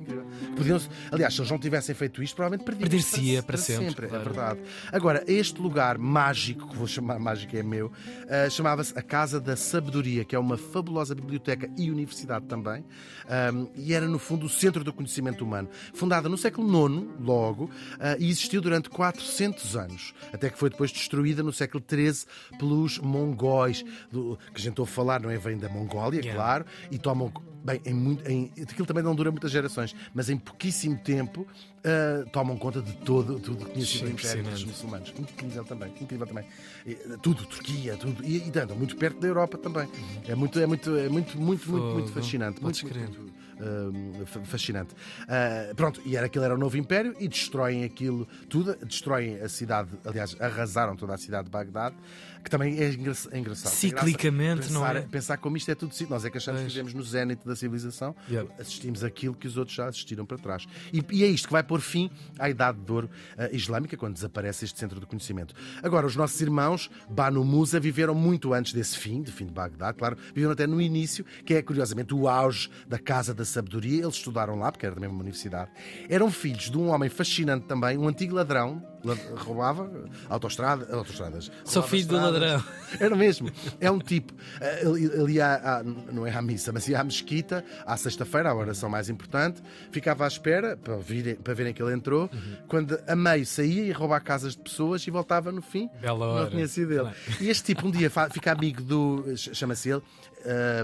Podiam 0.56 0.80
aliás, 1.12 1.34
se 1.34 1.42
eles 1.42 1.52
não 1.52 1.60
tivessem 1.60 1.96
feito 1.96 2.22
isto, 2.22 2.36
provavelmente 2.36 2.66
perdiam 2.66 2.90
Perder-se-ia 2.90 3.44
para 3.44 3.58
sempre, 3.58 4.06
É 4.06 4.10
claro. 4.10 4.24
verdade. 4.24 4.60
Agora, 4.92 5.24
este 5.28 5.60
lugar 5.62 5.98
mágico, 5.98 6.68
que 6.70 6.76
vou 6.78 6.88
chamar 6.88 7.20
mágico 7.20 7.56
é 7.56 7.64
meu, 7.64 7.92
ah, 8.30 8.50
chamava-se 8.50 8.98
a 8.98 9.02
Casa 9.02 9.40
da 9.40 9.56
Sabedoria, 9.56 10.24
que 10.26 10.36
é 10.36 10.40
uma 10.40 10.58
fabulosa 10.58 11.14
biblioteca 11.16 11.70
e 11.78 11.90
universidade 11.92 12.46
também, 12.46 12.84
ahm, 13.30 13.68
e 13.76 13.94
era 13.94 14.08
no 14.08 14.20
fundo 14.20 14.46
o 14.46 14.50
centro 14.50 14.84
do 14.84 14.92
conhecimento 14.94 15.44
humano. 15.44 15.70
Fundada 15.94 16.28
no 16.30 16.38
século 16.38 16.68
IX, 16.88 17.08
logo, 17.20 17.70
ah, 18.00 18.16
e 18.20 18.30
existiu 18.30 18.62
durante 18.62 18.90
400 18.90 19.76
anos, 19.76 20.14
até 20.32 20.50
que 20.50 20.58
foi 20.58 20.70
depois 20.70 20.92
destruída 20.92 21.42
no 21.44 21.52
século 21.54 21.84
XIII 21.88 22.26
pelos 22.58 23.00
mongóis, 23.00 23.84
do, 24.12 24.38
que 24.54 24.60
a 24.60 24.64
gente 24.64 24.80
ouve 24.80 24.92
falar, 24.92 25.20
não 25.22 25.30
é? 25.30 25.38
Vem 25.38 25.58
da 25.58 25.70
Mongólia, 25.70 26.20
Yeah. 26.24 26.36
claro, 26.36 26.66
e 26.92 26.98
tomam. 26.98 27.32
Bem, 27.64 27.82
em 27.86 27.94
muito, 27.94 28.30
em, 28.30 28.52
aquilo 28.62 28.86
também 28.86 29.04
não 29.04 29.16
dura 29.16 29.32
muitas 29.32 29.50
gerações, 29.50 29.96
mas 30.14 30.30
em 30.30 30.38
pouquíssimo 30.38 30.98
tempo 30.98 31.48
ah, 31.86 32.26
tomam 32.32 32.58
conta 32.58 32.82
de 32.82 32.94
todo, 32.98 33.40
tudo 33.40 33.66
que 33.66 33.72
tinha 33.74 33.86
sido 33.86 34.08
o 34.08 34.10
Império 34.12 34.44
dos 34.44 34.64
muçulmanos. 34.64 35.14
Incrível 35.18 35.64
também, 35.66 35.94
incrível 36.00 36.28
também. 36.28 36.46
E, 36.86 36.96
tudo, 37.22 37.46
Turquia, 37.46 37.96
tudo. 37.98 38.24
E, 38.24 38.38
e 38.50 38.60
andam 38.60 38.76
muito 38.78 38.96
perto 38.96 39.20
da 39.20 39.28
Europa 39.28 39.58
também. 39.58 39.88
É 40.28 40.36
muito, 40.36 40.60
é 40.60 40.66
muito, 40.66 40.96
é 40.96 41.10
muito, 41.10 41.38
muito, 41.40 41.70
muito, 41.70 41.86
muito 41.94 42.12
fascinante. 42.12 42.62
Muito, 42.62 42.82
Podes 42.82 42.84
muito, 42.84 42.94
crer. 42.94 43.92
muito, 43.92 44.26
fa- 44.26 44.42
fascinante. 44.42 44.96
Ah, 45.28 45.74
pronto, 45.76 46.02
e 46.06 46.16
era 46.18 46.26
aquilo 46.26 46.44
era 46.44 46.56
o 46.56 46.58
novo 46.58 46.76
império 46.78 47.16
e 47.20 47.28
destroem 47.28 47.84
aquilo 47.84 48.28
tudo, 48.50 48.76
destroem 48.86 49.40
a 49.40 49.48
cidade, 49.50 49.90
aliás, 50.06 50.36
arrasaram 50.40 50.96
toda 50.96 51.14
a 51.14 51.18
cidade 51.18 51.46
de 51.46 51.52
Bagdade, 51.52 51.96
que 52.44 52.50
também 52.50 52.78
é, 52.78 52.90
engra 52.90 53.14
é 53.32 53.38
engraçado. 53.40 53.72
Ciclicamente, 53.72 54.72
não 54.72 54.82
pensar, 54.82 54.96
é? 54.98 55.02
Pensar 55.02 55.38
como 55.38 55.56
isto 55.56 55.72
é 55.72 55.76
tudo 55.76 55.94
ciclo. 55.94 56.14
Nós 56.14 56.26
é 56.26 56.30
que 56.30 56.38
achamos 56.38 56.60
Pois. 56.62 56.74
que 56.74 56.78
vivemos 56.78 56.94
no 56.94 57.04
zénite 57.04 57.46
da 57.48 57.56
civilização, 57.56 58.14
assistimos 58.60 59.02
aquilo 59.04 59.34
que 59.34 59.48
os 59.48 59.56
outros 59.56 59.76
já 59.78 59.88
assistiram 59.88 60.26
para 60.26 60.38
trás. 60.38 60.66
E, 60.92 61.02
e 61.12 61.24
é 61.24 61.28
isto 61.28 61.48
que 61.48 61.54
vai 61.54 61.64
pôr 61.74 61.82
fim 61.82 62.10
à 62.38 62.50
Idade 62.50 62.78
de 62.80 62.92
Ouro 62.92 63.10
ah, 63.36 63.50
Islâmica, 63.52 63.98
quando 63.98 64.14
desaparece 64.14 64.64
este 64.66 64.80
centro 64.80 65.00
do 65.00 65.08
conhecimento. 65.08 65.56
Agora, 65.82 66.06
os 66.06 66.16
nossos 66.16 66.40
irmãos, 66.40 66.90
Banu 67.10 67.44
Musa, 67.44 67.80
viveram 67.80 68.14
muito 68.14 68.54
antes 68.54 68.74
desse 68.74 68.96
fim, 68.98 69.24
de 69.24 69.32
fim 69.32 69.46
de 69.48 69.52
Bagdade, 69.52 69.98
claro, 69.98 70.16
viveram 70.36 70.52
até 70.54 70.68
no 70.68 70.80
início, 70.80 71.26
que 71.46 71.56
é 71.56 71.62
curiosamente 71.64 72.14
o 72.14 72.28
auge 72.28 72.70
da 72.88 73.00
Casa 73.00 73.34
da 73.34 73.44
Sabedoria. 73.44 74.04
Eles 74.04 74.16
estudaram 74.16 74.56
lá, 74.56 74.72
porque 74.72 74.86
era 74.86 74.94
da 74.94 75.02
mesma 75.02 75.18
universidade. 75.20 75.72
Eram 76.08 76.30
filhos 76.30 76.70
de 76.70 76.78
um 76.78 76.90
homem 76.90 77.10
fascinante 77.10 77.66
também, 77.66 77.98
um 77.98 78.08
antigo 78.08 78.36
ladrão, 78.36 78.82
la- 79.04 79.18
roubava 79.38 79.90
autoestrada, 80.30 80.96
autoestradas. 80.96 81.52
Sou 81.66 81.82
filho 81.84 82.08
do 82.08 82.16
ladrão. 82.16 82.64
Era 83.00 83.16
mesmo. 83.16 83.50
É 83.80 83.90
um 83.90 84.00
tipo. 84.00 84.34
eh, 84.62 84.82
Ele, 84.84 85.34
ia, 85.34 85.56
à- 85.56 85.84
não 85.84 86.26
é 86.28 86.32
à 86.36 86.42
missa, 86.42 86.72
mas 86.72 86.88
ia 86.88 87.00
à 87.00 87.04
mesquita 87.04 87.66
à 87.86 87.98
sexta-feira, 87.98 88.50
a 88.50 88.56
oração 88.56 88.90
mais 88.90 89.10
importante, 89.10 89.62
ficava 89.92 90.24
à 90.26 90.28
espera 90.28 90.78
para, 90.78 90.98
virem, 90.98 91.36
para 91.36 91.54
verem 91.64 91.74
que 91.74 91.82
ele 91.82 91.94
entrou. 91.94 92.30
Uhum. 92.34 92.58
Quando 92.68 93.00
a 93.08 93.16
meio 93.16 93.46
saía 93.46 93.84
e 93.84 93.92
roubar 93.92 94.22
casas 94.22 94.56
de 94.56 94.62
pessoas 94.62 95.06
e 95.08 95.12
voltava 95.12 95.52
no 95.52 95.62
fim. 95.62 95.90
Bela 96.02 96.26
Não 96.26 96.34
hora. 96.34 96.50
tinha 96.50 96.68
sido 96.68 96.94
ele. 96.94 97.10
E 97.42 97.50
este 97.50 97.74
tipo 97.74 97.88
um 97.88 97.92
dia 97.92 98.10
fica 98.32 98.52
amigo 98.52 98.82
do. 98.82 99.24
chama-se 99.38 99.90
ele. 99.90 100.02
eh, 100.46 100.84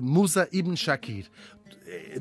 Musa 0.00 0.48
ibn 0.52 0.76
Shakir. 0.76 1.26
Eh, 1.86 2.20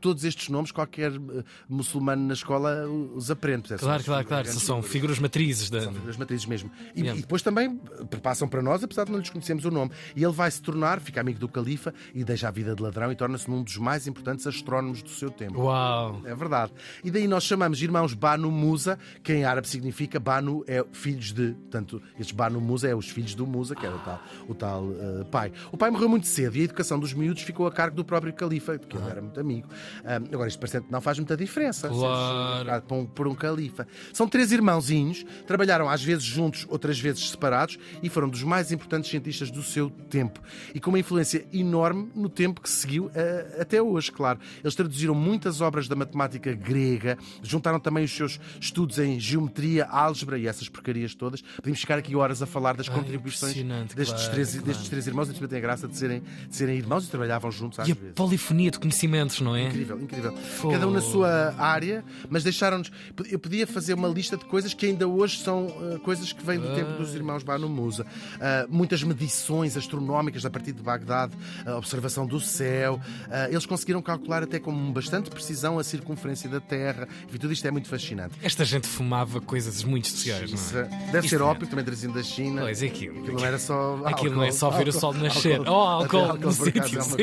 todos 0.00 0.24
estes 0.24 0.48
nomes, 0.48 0.70
qualquer 0.72 1.12
eh, 1.12 1.44
muçulmano 1.68 2.26
na 2.26 2.34
escola 2.34 2.86
os 3.14 3.30
aprende. 3.30 3.74
Claro, 3.76 4.02
claro, 4.04 4.26
claro. 4.26 4.48
São 4.48 4.82
figuras 4.82 5.18
matrizes 5.18 5.70
da. 5.70 5.80
são 5.82 5.92
figuras 5.92 6.16
matrizes 6.16 6.46
mesmo. 6.46 6.70
E, 6.94 7.02
Yeah. 7.02 7.18
e 7.18 7.22
depois 7.22 7.42
também 7.42 7.80
eh, 8.12 8.16
passam 8.16 8.46
para 8.48 8.62
nós, 8.62 8.82
apesar 8.84 9.04
de 9.04 9.12
não 9.12 9.18
lhes 9.18 9.28
conhecermos 9.30 9.64
o 9.64 9.70
nome. 9.70 9.90
E 10.14 10.22
ele 10.22 10.32
vai 10.32 10.50
se 10.50 10.62
tornar, 10.62 11.00
fica 11.00 11.20
amigo 11.20 11.38
do 11.38 11.48
califa 11.48 11.92
e 12.14 12.22
deixa 12.24 12.48
a 12.48 12.50
vida 12.50 12.74
de 12.74 12.82
ladrão 12.82 13.10
e 13.10 13.16
torna-se 13.16 13.50
um 13.50 13.62
dos 13.62 13.76
mais 13.76 14.06
importantes 14.06 14.46
astrónomos 14.46 15.02
do 15.02 15.10
seu 15.10 15.30
tempo. 15.30 15.60
Uau! 15.62 16.20
É 16.24 16.34
verdade. 16.34 16.72
E 17.02 17.10
daí 17.10 17.26
nós 17.26 17.44
chamamos 17.44 17.82
irmãos 17.82 18.14
Banu 18.14 18.50
Musa, 18.50 18.98
que 19.22 19.32
em 19.32 19.44
árabe 19.44 19.68
significa 19.68 20.20
Banu 20.20 20.64
é 20.66 20.84
filhos 20.92 21.32
de. 21.32 21.52
Portanto, 21.52 22.00
estes 22.18 22.34
Banu 22.34 22.60
Musa 22.60 22.88
é 22.88 22.94
os 22.94 23.08
filhos 23.08 23.34
do 23.34 23.46
Musa, 23.46 23.74
que 23.74 23.84
era 23.84 23.96
o 23.96 23.98
tal, 24.00 24.22
o 24.48 24.54
tal 24.54 24.84
eh, 24.92 25.24
pai. 25.30 25.52
O 25.72 25.76
pai 25.76 25.90
morreu 25.90 26.08
muito 26.08 26.26
cedo 26.26 26.56
e 26.56 26.60
a 26.60 26.64
educação 26.64 26.98
dos 26.98 27.12
miúdos 27.12 27.42
ficou 27.42 27.66
a 27.66 27.72
cargo 27.72 27.96
do 27.96 28.04
próprio 28.04 28.32
califa, 28.32 28.78
de 28.82 28.86
que 28.88 28.96
ele 28.96 29.08
era 29.08 29.20
muito 29.22 29.40
amigo. 29.40 29.68
Ah, 30.04 30.16
agora, 30.16 30.48
isto 30.48 30.58
parece 30.58 30.80
que 30.80 30.92
não 30.92 31.00
faz 31.00 31.18
muita 31.18 31.36
diferença. 31.36 31.88
Claro. 31.88 32.82
por 32.82 32.94
um, 32.96 33.06
por 33.06 33.28
um 33.28 33.34
califa. 33.34 33.86
São 34.12 34.28
três 34.28 34.52
irmãozinhos, 34.52 35.24
trabalharam 35.46 35.88
às 35.88 36.02
vezes 36.02 36.24
juntos, 36.24 36.66
outras 36.68 36.98
vezes 36.98 37.30
separados 37.30 37.78
e 38.02 38.08
foram 38.08 38.28
dos 38.28 38.42
mais 38.42 38.70
importantes 38.72 39.10
cientistas 39.10 39.50
do 39.50 39.62
seu 39.62 39.88
tempo. 39.90 40.40
E 40.74 40.80
com 40.80 40.90
uma 40.90 40.98
influência 40.98 41.46
enorme 41.52 42.10
no 42.14 42.28
tempo 42.28 42.60
que 42.60 42.68
seguiu 42.68 43.10
eh, 43.14 43.58
até 43.60 43.80
hoje, 43.80 44.10
claro. 44.12 44.38
Eles 44.62 44.74
traduziram 44.74 45.14
muitas 45.14 45.60
obras 45.60 45.88
da 45.88 45.94
matemática 45.96 46.52
grega, 46.52 47.16
juntaram 47.42 47.78
também 47.80 48.04
os 48.04 48.14
seus 48.14 48.38
estudos 48.60 48.98
em 48.98 49.18
geometria, 49.20 49.86
álgebra 49.86 50.38
e 50.38 50.46
essas 50.46 50.68
porcarias 50.68 51.14
todas. 51.14 51.40
Podíamos 51.56 51.80
ficar 51.80 51.98
aqui 51.98 52.14
horas 52.16 52.42
a 52.42 52.46
falar 52.46 52.74
das 52.76 52.88
Ai, 52.88 52.94
contribuições 52.94 53.52
impressionante, 53.56 53.94
destes, 53.94 54.16
claro, 54.16 54.32
três, 54.32 54.50
claro. 54.50 54.66
destes 54.66 54.88
três 54.88 55.06
irmãos. 55.06 55.30
E 55.30 55.32
tem 55.48 55.58
a 55.58 55.60
graça 55.60 55.86
de 55.88 55.96
serem, 55.96 56.22
de 56.48 56.56
serem 56.56 56.76
irmãos 56.76 57.06
e 57.06 57.10
trabalhavam 57.10 57.50
juntos 57.50 57.78
às 57.78 57.88
E 57.88 57.92
a 57.92 57.94
vezes. 57.94 58.14
polifonia 58.14 58.70
de 58.72 58.78
conhecimentos, 58.80 59.40
não 59.40 59.54
é? 59.54 59.68
Incrível, 59.68 60.00
incrível. 60.00 60.34
Cada 60.70 60.86
um 60.88 60.90
na 60.90 61.00
sua 61.00 61.54
área, 61.58 62.04
mas 62.28 62.42
deixaram-nos. 62.42 62.90
Eu 63.30 63.38
podia 63.38 63.66
fazer 63.66 63.94
uma 63.94 64.08
lista 64.08 64.36
de 64.36 64.44
coisas 64.44 64.74
que 64.74 64.86
ainda 64.86 65.06
hoje 65.06 65.38
são 65.38 65.66
uh, 65.66 65.98
coisas 66.00 66.32
que 66.32 66.44
vêm 66.44 66.58
do 66.58 66.74
tempo 66.74 66.92
dos 66.92 67.14
irmãos 67.14 67.42
Banu 67.42 67.68
Musa. 67.68 68.04
Uh, 68.04 68.68
muitas 68.68 69.02
medições 69.02 69.76
astronómicas 69.76 70.44
a 70.44 70.50
partir 70.50 70.72
de 70.72 70.82
Bagdade, 70.82 71.32
a 71.64 71.76
observação 71.76 72.26
do 72.26 72.40
céu. 72.40 73.00
Uh, 73.28 73.50
eles 73.50 73.66
conseguiram 73.66 74.02
calcular 74.02 74.42
até 74.42 74.58
com 74.58 74.92
bastante 74.92 75.30
precisão 75.30 75.78
a 75.78 75.84
circunferência 75.84 76.48
da 76.48 76.60
Terra. 76.60 77.06
E 77.32 77.38
tudo 77.38 77.52
isto 77.52 77.66
é 77.66 77.70
muito 77.70 77.88
fascinante. 77.88 78.34
Esta 78.42 78.64
gente 78.64 78.86
fumava 78.86 79.40
coisas 79.40 79.84
muito 79.84 80.06
especiais, 80.06 80.50
Isso, 80.50 80.74
não 80.74 80.80
é? 80.82 80.84
deve 81.12 81.26
Isto 81.26 81.30
ser 81.30 81.40
é- 81.40 81.44
ópio, 81.44 81.66
também 81.66 81.84
trazido 81.84 82.12
da 82.12 82.22
China. 82.22 82.62
Pois 82.62 82.82
é 82.82 82.86
aquilo. 82.86 83.18
Aquilo 83.20 83.38
não 83.38 83.46
era 83.46 83.58
só. 83.58 84.00
Aquilo 84.06 84.34
não 84.34 84.42
é 84.42 84.46
álcool, 84.46 84.58
só 84.58 84.70
ver 84.70 84.76
o 84.76 84.78
álcool, 84.88 85.00
sol 85.00 85.14
nascer. 85.14 85.60
Oh, 85.60 85.70
álcool 85.72 86.30
Até 86.32 86.44
no 86.46 86.52
sítio, 86.52 86.80
é 86.80 86.80
coisa. 86.80 87.16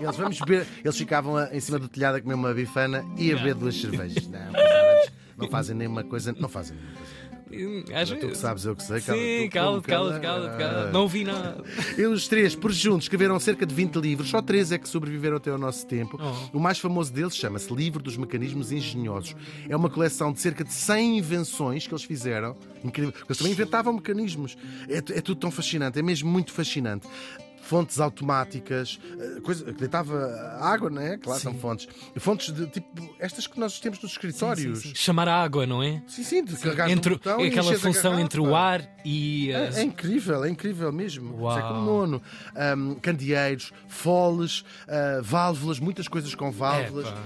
Eles, 0.00 0.16
vamos 0.16 0.38
beber, 0.40 0.51
eles 0.54 0.96
ficavam 0.96 1.36
a- 1.36 1.48
em 1.54 1.60
cima 1.60 1.78
do 1.78 1.88
telhado 1.88 2.16
a 2.16 2.20
comer 2.20 2.34
uma 2.34 2.52
bifana 2.54 3.04
e 3.16 3.32
a 3.32 3.36
beber 3.36 3.54
duas 3.54 3.80
cervejas. 3.80 4.26
Não, 4.28 4.40
não 5.38 5.48
fazem 5.48 5.74
nenhuma 5.76 6.04
coisa. 6.04 6.34
Não 6.38 6.48
fazem 6.48 6.76
nenhuma 6.76 6.94
coisa. 6.96 7.22
Hum, 7.54 7.84
às 7.94 8.08
Tu 8.08 8.16
que 8.28 8.34
sabes, 8.34 8.64
eu 8.64 8.74
que 8.74 8.82
sei. 8.82 8.98
Sim, 9.02 9.50
cala-te, 9.50 9.92
Ah. 9.92 10.18
cala-te. 10.18 10.90
Não 10.90 11.02
ouvi 11.02 11.22
nada. 11.22 11.62
E 11.98 12.06
os 12.06 12.26
três, 12.26 12.54
por 12.56 12.72
juntos, 12.72 13.04
escreveram 13.04 13.38
cerca 13.38 13.66
de 13.66 13.74
20 13.74 13.96
livros. 13.96 14.30
Só 14.30 14.40
três 14.40 14.72
é 14.72 14.78
que 14.78 14.88
sobreviveram 14.88 15.36
até 15.36 15.50
ao 15.50 15.58
nosso 15.58 15.86
tempo. 15.86 16.18
Oh. 16.18 16.56
O 16.56 16.58
mais 16.58 16.78
famoso 16.78 17.12
deles 17.12 17.36
chama-se 17.36 17.70
Livro 17.74 18.02
dos 18.02 18.16
Mecanismos 18.16 18.72
Engenhosos. 18.72 19.36
É 19.68 19.76
uma 19.76 19.90
coleção 19.90 20.32
de 20.32 20.40
cerca 20.40 20.64
de 20.64 20.72
100 20.72 21.18
invenções 21.18 21.86
que 21.86 21.92
eles 21.92 22.04
fizeram. 22.04 22.56
Incrível. 22.82 23.12
Eles 23.26 23.36
também 23.36 23.52
inventavam 23.52 23.92
mecanismos. 23.92 24.56
É, 24.88 24.96
é 24.96 25.20
tudo 25.20 25.38
tão 25.38 25.50
fascinante. 25.50 25.98
É 25.98 26.02
mesmo 26.02 26.30
muito 26.30 26.52
fascinante. 26.52 27.06
Fontes 27.64 28.00
automáticas, 28.00 28.98
eh, 29.18 29.40
coisa 29.40 29.64
que 29.64 29.72
deitava 29.78 30.18
água, 30.60 30.90
não 30.90 31.00
é? 31.00 31.16
Claro, 31.16 31.40
são 31.40 31.54
fontes. 31.54 31.88
Fontes 32.18 32.52
de 32.52 32.66
tipo 32.66 33.14
estas 33.20 33.46
que 33.46 33.58
nós 33.58 33.78
temos 33.78 34.00
nos 34.02 34.10
escritórios. 34.12 34.82
Chamar 34.94 35.28
a 35.28 35.42
água, 35.42 35.64
não 35.64 35.80
é? 35.82 36.02
Sim, 36.08 36.24
sim, 36.24 36.44
de 36.44 36.56
carregar 36.56 36.90
Entre, 36.90 37.12
botão 37.14 37.40
aquela 37.40 37.72
função 37.78 38.18
entre 38.18 38.40
o 38.40 38.54
ar 38.56 38.86
e. 39.04 39.52
É, 39.52 39.68
as- 39.68 39.76
é 39.78 39.82
incrível, 39.84 40.44
é 40.44 40.50
incrível 40.50 40.92
mesmo. 40.92 41.36
Uau. 41.40 41.54
Século 41.56 41.84
nono. 41.84 42.22
Ahm, 42.56 42.94
candeeiros, 43.00 43.72
foles, 43.88 44.64
ah, 44.88 45.20
válvulas, 45.22 45.78
muitas 45.78 46.08
coisas 46.08 46.34
com 46.34 46.50
válvulas. 46.50 47.06
Epá. 47.08 47.18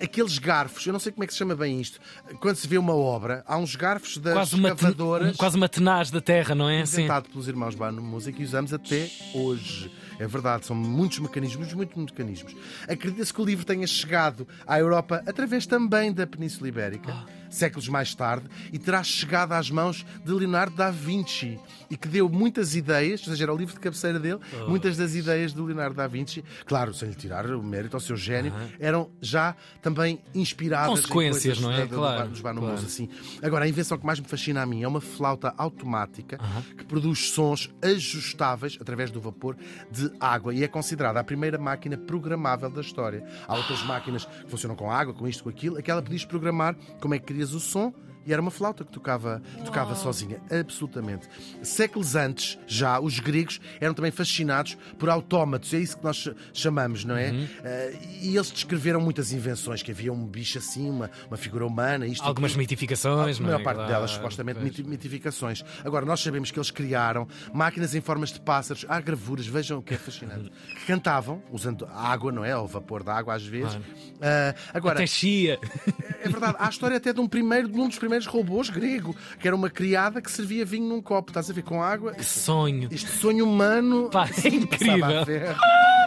Aqueles 0.00 0.38
garfos, 0.38 0.86
eu 0.86 0.92
não 0.92 1.00
sei 1.00 1.12
como 1.12 1.24
é 1.24 1.26
que 1.26 1.32
se 1.32 1.38
chama 1.38 1.56
bem 1.56 1.80
isto. 1.80 2.00
Quando 2.40 2.56
se 2.56 2.68
vê 2.68 2.78
uma 2.78 2.94
obra, 2.94 3.44
há 3.46 3.56
uns 3.56 3.74
garfos 3.74 4.16
das 4.18 4.32
Quase 4.32 4.54
uma, 4.54 4.68
escavadoras 4.68 5.36
quase 5.36 5.56
uma 5.56 5.68
tenaz 5.68 6.10
da 6.10 6.20
terra, 6.20 6.54
não 6.54 6.68
é? 6.68 6.84
Sim. 6.86 7.02
inventado 7.02 7.28
pelos 7.28 7.48
irmãos 7.48 7.74
Bano 7.74 8.00
Música 8.02 8.40
e 8.40 8.44
usamos 8.44 8.72
até 8.72 9.10
hoje. 9.34 9.90
É 10.18 10.26
verdade, 10.26 10.66
são 10.66 10.74
muitos 10.74 11.18
mecanismos, 11.20 11.72
muitos 11.72 11.96
mecanismos. 11.96 12.54
Acredita-se 12.88 13.32
que 13.32 13.40
o 13.40 13.44
livro 13.44 13.64
tenha 13.64 13.86
chegado 13.86 14.46
à 14.66 14.78
Europa 14.78 15.22
através 15.26 15.64
também 15.66 16.12
da 16.12 16.26
Península 16.26 16.68
Ibérica, 16.68 17.14
séculos 17.50 17.88
mais 17.88 18.14
tarde, 18.14 18.46
e 18.72 18.78
terá 18.78 19.02
chegado 19.02 19.52
às 19.52 19.70
mãos 19.70 20.04
de 20.24 20.32
Leonardo 20.32 20.76
da 20.76 20.90
Vinci, 20.90 21.58
e 21.90 21.96
que 21.96 22.06
deu 22.08 22.28
muitas 22.28 22.74
ideias, 22.74 23.20
ou 23.26 23.28
seja, 23.32 23.44
era 23.44 23.54
o 23.54 23.56
livro 23.56 23.74
de 23.74 23.80
cabeceira 23.80 24.18
dele, 24.18 24.38
muitas 24.66 24.96
das 24.96 25.14
ideias 25.14 25.52
do 25.52 25.64
Leonardo 25.64 25.94
da 25.96 26.06
Vinci, 26.06 26.44
claro, 26.66 26.92
sem 26.92 27.08
lhe 27.08 27.14
tirar 27.14 27.46
o 27.46 27.62
mérito 27.62 27.96
ao 27.96 28.00
seu 28.00 28.16
gênio, 28.16 28.52
eram 28.78 29.10
já 29.20 29.54
também 29.80 30.20
inspiradas 30.34 30.88
Consequências, 30.88 31.58
não 31.60 31.72
é? 31.72 31.86
da- 31.86 31.96
Claro, 31.96 32.28
dos 32.30 32.40
claro. 32.40 32.60
Musa, 32.60 32.88
sim. 32.88 33.08
Agora, 33.42 33.64
a 33.64 33.68
invenção 33.68 33.96
que 33.98 34.04
mais 34.06 34.20
me 34.20 34.26
fascina 34.26 34.62
a 34.62 34.66
mim 34.66 34.82
é 34.82 34.88
uma 34.88 35.00
flauta 35.00 35.54
automática 35.56 36.38
que 36.76 36.84
produz 36.84 37.30
sons 37.30 37.70
ajustáveis 37.82 38.78
através 38.80 39.10
do 39.10 39.20
vapor 39.20 39.56
de 39.90 40.10
água 40.20 40.54
e 40.54 40.62
é 40.64 40.68
considerada 40.68 41.20
a 41.20 41.24
primeira 41.24 41.58
máquina 41.58 41.96
programável 41.96 42.70
da 42.70 42.80
história. 42.80 43.24
Há 43.46 43.54
outras 43.56 43.82
máquinas 43.84 44.24
que 44.24 44.50
funcionam 44.50 44.76
com 44.76 44.90
água, 44.90 45.14
com 45.14 45.26
isto, 45.26 45.42
com 45.44 45.50
aquilo. 45.50 45.78
Aquela 45.78 46.02
podias 46.02 46.24
programar 46.24 46.76
como 47.00 47.14
é 47.14 47.18
que 47.18 47.26
querias 47.38 47.52
o 47.54 47.60
som. 47.60 47.92
E 48.28 48.32
era 48.32 48.42
uma 48.42 48.50
flauta 48.50 48.84
que 48.84 48.92
tocava, 48.92 49.40
tocava 49.64 49.94
sozinha, 49.94 50.38
absolutamente. 50.50 51.26
Séculos 51.62 52.14
antes, 52.14 52.58
já, 52.66 53.00
os 53.00 53.18
gregos 53.18 53.58
eram 53.80 53.94
também 53.94 54.10
fascinados 54.10 54.76
por 54.98 55.08
autómatos, 55.08 55.72
é 55.72 55.78
isso 55.78 55.96
que 55.96 56.04
nós 56.04 56.16
ch- 56.18 56.34
chamamos, 56.52 57.04
não 57.06 57.16
é? 57.16 57.32
Eh, 57.64 57.98
e 58.20 58.36
eles 58.36 58.50
descreveram 58.50 59.00
muitas 59.00 59.32
invenções, 59.32 59.82
que 59.82 59.90
havia 59.90 60.12
um 60.12 60.26
bicho 60.26 60.58
assim, 60.58 60.90
uma, 60.90 61.10
uma 61.28 61.36
figura 61.38 61.66
humana, 61.66 62.06
isto 62.06 62.22
Algumas 62.22 62.50
aquilo. 62.50 62.60
mitificações, 62.60 63.38
A 63.38 63.42
não 63.42 63.48
é? 63.48 63.52
maior 63.52 63.64
parte 63.64 63.76
Claro, 63.78 63.92
delas, 63.92 64.10
supostamente, 64.10 64.58
pois. 64.60 64.70
miti- 64.70 64.84
mitificações. 64.84 65.64
Agora, 65.84 66.04
nós 66.04 66.20
sabemos 66.20 66.50
que 66.50 66.58
eles 66.58 66.70
criaram 66.70 67.26
máquinas 67.52 67.94
em 67.94 68.00
formas 68.02 68.30
de 68.30 68.40
pássaros. 68.40 68.84
Há 68.88 69.00
gravuras, 69.00 69.46
vejam 69.46 69.78
o 69.78 69.82
que 69.82 69.94
é 69.94 69.96
fascinante. 69.96 70.52
Que 70.78 70.86
cantavam, 70.86 71.42
usando 71.50 71.86
água, 71.94 72.30
não 72.30 72.44
é? 72.44 72.54
Ou 72.56 72.66
vapor 72.66 73.02
da 73.02 73.14
água, 73.14 73.34
às 73.34 73.44
vezes. 73.46 73.72
Claro. 73.72 73.84
Ah, 74.20 74.54
agora, 74.74 74.96
Até 74.98 75.06
chia. 75.06 75.58
É 76.20 76.28
verdade, 76.28 76.56
há 76.58 76.66
a 76.66 76.68
história 76.70 76.96
até 76.96 77.12
de 77.12 77.20
um, 77.20 77.28
primeiro, 77.28 77.68
de 77.68 77.78
um 77.78 77.88
dos 77.88 77.98
primeiros 77.98 78.17
robôs 78.26 78.70
grego, 78.70 79.14
que 79.40 79.46
era 79.46 79.54
uma 79.56 79.70
criada 79.70 80.20
que 80.20 80.30
servia 80.30 80.64
vinho 80.64 80.88
num 80.88 81.00
copo, 81.02 81.30
estás 81.30 81.50
a 81.50 81.52
ver, 81.52 81.62
com 81.62 81.82
água. 81.82 82.12
Que 82.14 82.24
sonho. 82.24 82.88
Este 82.90 83.10
sonho 83.10 83.44
humano 83.46 84.08
Pá, 84.12 84.28
é 84.44 84.48
incrível. 84.48 85.24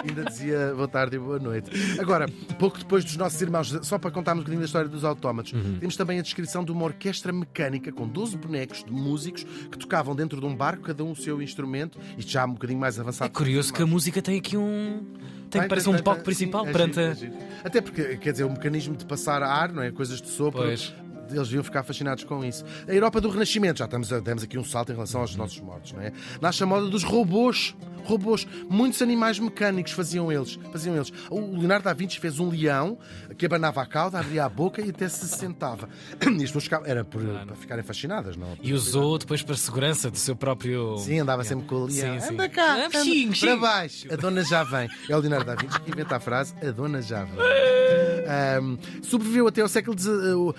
Ainda 0.04 0.24
dizia 0.26 0.74
boa 0.76 0.88
tarde 0.88 1.16
e 1.16 1.20
boa 1.20 1.38
noite. 1.38 1.70
Agora, 2.00 2.28
pouco 2.58 2.78
depois 2.80 3.04
dos 3.06 3.16
nossos 3.18 3.40
irmãos, 3.42 3.78
só 3.84 4.00
para 4.00 4.10
contarmos 4.10 4.42
um 4.42 4.44
bocadinho 4.44 4.62
da 4.62 4.66
história 4.66 4.90
dos 4.90 5.04
autómatos, 5.04 5.54
Uhum. 5.54 5.78
temos 5.80 5.96
também 5.96 6.18
a 6.20 6.22
descrição 6.22 6.64
de 6.64 6.72
uma 6.72 6.84
orquestra 6.86 7.32
mecânica 7.32 7.92
com 7.92 8.08
12 8.08 8.36
bonecos 8.38 8.84
de 8.84 8.92
músicos 8.92 9.44
que 9.44 9.78
tocavam 9.78 10.16
dentro 10.16 10.40
de 10.40 10.46
um 10.46 10.56
barco, 10.56 10.84
cada 10.84 11.04
um 11.04 11.12
o 11.12 11.16
seu 11.16 11.42
instrumento, 11.42 12.00
isto 12.18 12.32
já 12.32 12.46
um 12.46 12.54
bocadinho 12.54 12.80
mais 12.80 13.00
avançado. 13.00 13.30
É 13.30 13.34
curioso 13.34 13.72
que 13.74 13.82
a 13.82 13.86
música 13.86 14.22
tem 14.22 14.40
aqui 14.40 14.58
um. 14.58 15.04
Tem, 15.50 15.68
parece 15.68 15.90
um 15.90 16.00
palco 16.00 16.24
principal 16.24 16.64
Sim, 16.64 16.70
é 16.70 16.72
perante 16.72 16.96
giro, 16.96 17.12
é 17.12 17.16
giro. 17.16 17.34
Até 17.64 17.82
porque, 17.82 18.18
quer 18.18 18.32
dizer, 18.32 18.46
o 18.46 18.50
mecanismo 18.50 18.96
de 18.96 19.06
passar 19.06 19.44
ar, 19.44 19.72
não 19.72 19.84
é? 19.84 19.92
Coisas 19.92 20.22
de 20.22 20.30
sopro. 20.30 20.62
Pois. 20.64 20.94
Eles 21.32 21.48
deviam 21.48 21.64
ficar 21.64 21.84
fascinados 21.84 22.24
com 22.24 22.44
isso. 22.44 22.64
A 22.88 22.94
Europa 22.94 23.20
do 23.22 23.30
Renascimento, 23.30 23.80
já 23.80 23.86
estamos 23.86 24.12
a, 24.12 24.20
demos 24.20 24.44
aqui 24.44 24.58
um 24.58 24.64
salto 24.64 24.92
em 24.92 24.96
relação 24.96 25.22
aos 25.22 25.36
nossos 25.36 25.60
mortos, 25.60 25.94
não 25.94 26.02
é? 26.02 26.12
Nasce 26.40 26.64
a 26.64 26.66
moda 26.66 26.88
dos 26.88 27.04
robôs. 27.04 27.76
Robôs. 28.04 28.48
Muitos 28.68 29.00
animais 29.02 29.38
mecânicos 29.38 29.92
faziam 29.92 30.32
eles. 30.32 30.58
Faziam 30.72 30.96
eles. 30.96 31.14
O 31.30 31.40
Leonardo 31.40 31.84
da 31.86 31.94
Vinci 31.94 32.20
fez 32.20 32.40
um 32.40 32.50
leão 32.50 32.98
que 33.38 33.46
abanava 33.46 33.82
a 33.82 33.86
cauda, 33.86 34.20
abria 34.20 34.44
a 34.46 34.50
boca 34.50 34.82
e 34.82 34.90
até 34.90 35.08
se 35.08 35.28
sentava. 35.28 35.88
E 36.42 36.44
as 36.44 36.52
pessoas 36.52 36.88
era 36.88 37.04
por, 37.06 37.22
para 37.22 37.56
ficarem 37.56 37.84
fascinadas, 37.84 38.36
não? 38.36 38.58
E 38.64 38.74
usou 38.74 39.20
depois 39.20 39.44
para 39.44 39.56
segurança 39.56 40.10
do 40.10 40.18
seu 40.18 40.36
próprio. 40.36 40.98
Sim, 40.98 41.20
andava 41.20 41.44
sempre 41.44 41.68
com 41.68 41.76
o 41.76 41.86
leão. 41.86 42.20
Sim, 42.20 42.28
sim. 42.28 42.34
Anda 42.34 42.50
cá, 42.50 42.86
anda 42.86 43.04
xing, 43.04 43.28
para 43.28 43.36
xing. 43.36 43.60
baixo. 43.60 44.08
A 44.12 44.16
dona 44.16 44.44
já 44.44 44.64
vem. 44.64 44.90
É 45.08 45.16
o 45.16 45.20
Leonardo 45.20 45.46
da 45.46 45.56
Vinci 45.56 45.80
que 45.82 45.92
inventa 45.92 46.16
a 46.16 46.20
frase 46.20 46.56
A 46.66 46.72
dona 46.72 47.02
já 47.02 47.24
vem. 47.24 47.36
Ahm, 48.28 48.78
sobreviveu 49.04 49.48
até 49.48 49.62
ao 49.62 49.68
século 49.68 49.98
XIX. 49.98 50.56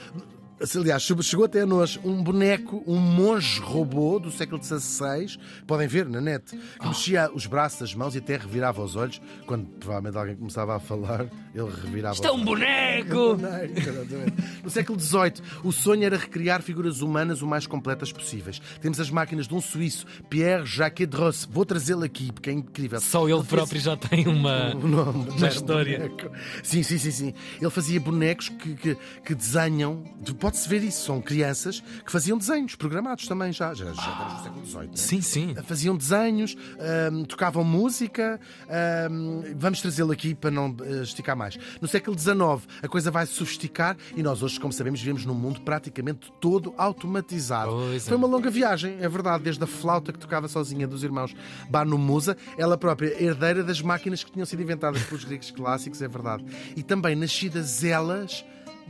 Aliás, 0.77 1.03
chegou 1.23 1.45
até 1.45 1.63
a 1.63 1.67
nós 1.67 1.99
um 2.05 2.23
boneco, 2.23 2.83
um 2.87 2.97
monge 2.99 3.59
robô 3.61 4.19
do 4.19 4.31
século 4.31 4.63
XVI, 4.63 5.37
podem 5.67 5.89
ver 5.89 6.09
na 6.09 6.21
net, 6.21 6.57
que 6.81 6.87
mexia 6.87 7.31
os 7.35 7.47
braços, 7.47 7.83
as 7.83 7.95
mãos 7.95 8.15
e 8.15 8.19
até 8.19 8.37
revirava 8.37 8.83
os 8.83 8.95
olhos. 8.95 9.21
Quando 9.47 9.67
provavelmente 9.67 10.17
alguém 10.17 10.37
começava 10.37 10.77
a 10.77 10.81
falar, 10.81 11.27
ele 11.55 11.69
revirava 11.83 12.15
Isto 12.15 12.27
é 12.27 12.33
os 12.33 12.41
um 12.41 12.45
boneco! 12.45 13.37
Boneco, 13.37 13.79
exatamente. 13.79 14.35
No 14.63 14.71
século 14.71 15.01
XVIII, 15.01 15.33
o 15.65 15.73
sonho 15.73 16.05
era 16.05 16.17
recriar 16.17 16.63
figuras 16.63 17.01
humanas 17.01 17.43
o 17.43 17.47
mais 17.47 17.67
completas 17.67 18.13
possíveis. 18.13 18.61
Temos 18.81 19.01
as 19.01 19.11
máquinas 19.11 19.49
de 19.49 19.55
um 19.55 19.61
suíço, 19.61 20.07
Pierre 20.31 20.65
Jacques 20.65 21.09
Dross. 21.09 21.49
Vou 21.51 21.65
trazê-lo 21.65 22.05
aqui, 22.05 22.31
porque 22.33 22.51
é 22.51 22.53
incrível. 22.53 23.01
Só 23.01 23.29
ele 23.29 23.39
fez- 23.39 23.49
próprio 23.49 23.81
já 23.81 23.97
tem 23.97 24.29
uma. 24.29 24.75
o 24.77 24.87
nome 24.87 25.29
Uma 25.31 25.45
um 25.45 25.49
história. 25.49 25.99
boneco. 25.99 26.31
Sim, 26.63 26.83
sim, 26.83 26.99
sim, 26.99 27.11
sim. 27.11 27.35
Ele 27.61 27.71
fazia 27.71 28.01
bonecos 28.01 28.49
que, 28.49 28.75
que, 28.75 28.97
que 29.25 29.35
desenham. 29.35 30.05
Pode-se 30.53 30.69
ver 30.69 30.85
isso. 30.85 31.07
São 31.07 31.21
crianças 31.23 31.83
que 32.05 32.13
faziam 32.13 32.37
desenhos 32.37 32.75
programados 32.75 33.27
também 33.27 33.51
já. 33.55 33.73
Já, 33.73 33.87
já 33.87 33.93
estamos 33.93 34.35
no 34.35 34.43
século 34.43 34.67
XVIII. 34.67 34.87
né? 34.89 34.91
Sim, 34.97 35.21
sim. 35.23 35.55
Faziam 35.65 35.97
desenhos, 35.97 36.55
ahm, 36.79 37.25
tocavam 37.25 37.65
música. 37.65 38.39
ahm, 38.69 39.55
vamos 39.57 39.81
trazê-lo 39.81 40.13
aqui 40.13 40.35
para 40.35 40.51
não 40.51 40.77
eh, 40.83 41.03
esticar 41.03 41.35
mais. 41.35 41.59
No 41.81 41.89
século 41.89 42.19
XIX, 42.19 42.37
a 42.83 42.89
coisa 42.89 43.11
vai 43.11 43.25
se 43.27 43.33
sofisticar 43.33 43.97
e 44.15 44.23
nós 44.23 44.43
hoje, 44.43 44.61
como 44.61 44.75
sabemos, 44.75 45.01
vivemos 45.01 45.25
num 45.25 45.35
mundo 45.35 45.63
praticamente 45.63 46.31
todo 46.39 46.75
automatizado. 46.77 47.71
Pois 47.71 48.05
é. 48.05 48.09
Foi 48.09 48.17
uma 48.19 48.27
longa 48.29 48.51
viagem, 48.51 48.99
é 49.01 49.09
verdade, 49.09 49.45
desde 49.45 49.65
a 49.65 49.67
flauta 49.67 50.13
que 50.13 50.19
tocava 50.19 50.49
sozinha 50.49 50.87
dos 50.87 51.03
irmãos 51.03 51.35
Banu 51.71 51.97
Musa, 51.97 52.37
ela 52.59 52.77
própria 52.77 53.23
herdeira 53.23 53.65
das 53.65 53.81
máquinas 53.81 54.23
que 54.23 54.31
tinham 54.31 54.45
sido 54.45 54.61
inventadas 54.61 55.03
pelos 55.05 55.25
gregos 55.25 55.51
clássicos, 55.51 56.03
é 56.03 56.09
verdade. 56.09 56.45
E 56.77 56.83
também 56.83 57.17
nascidas 57.17 57.83
elas 57.83 58.45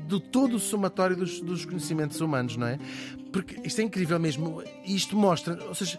de 0.07 0.21
todo 0.21 0.57
o 0.57 0.59
somatório 0.59 1.17
dos, 1.17 1.41
dos 1.41 1.65
conhecimentos 1.65 2.21
humanos, 2.21 2.57
não 2.57 2.67
é? 2.67 2.79
Porque 3.33 3.61
isto 3.65 3.81
é 3.81 3.85
incrível 3.85 4.19
mesmo. 4.19 4.63
Isto 4.85 5.17
mostra, 5.17 5.59
ou 5.67 5.75
seja, 5.75 5.99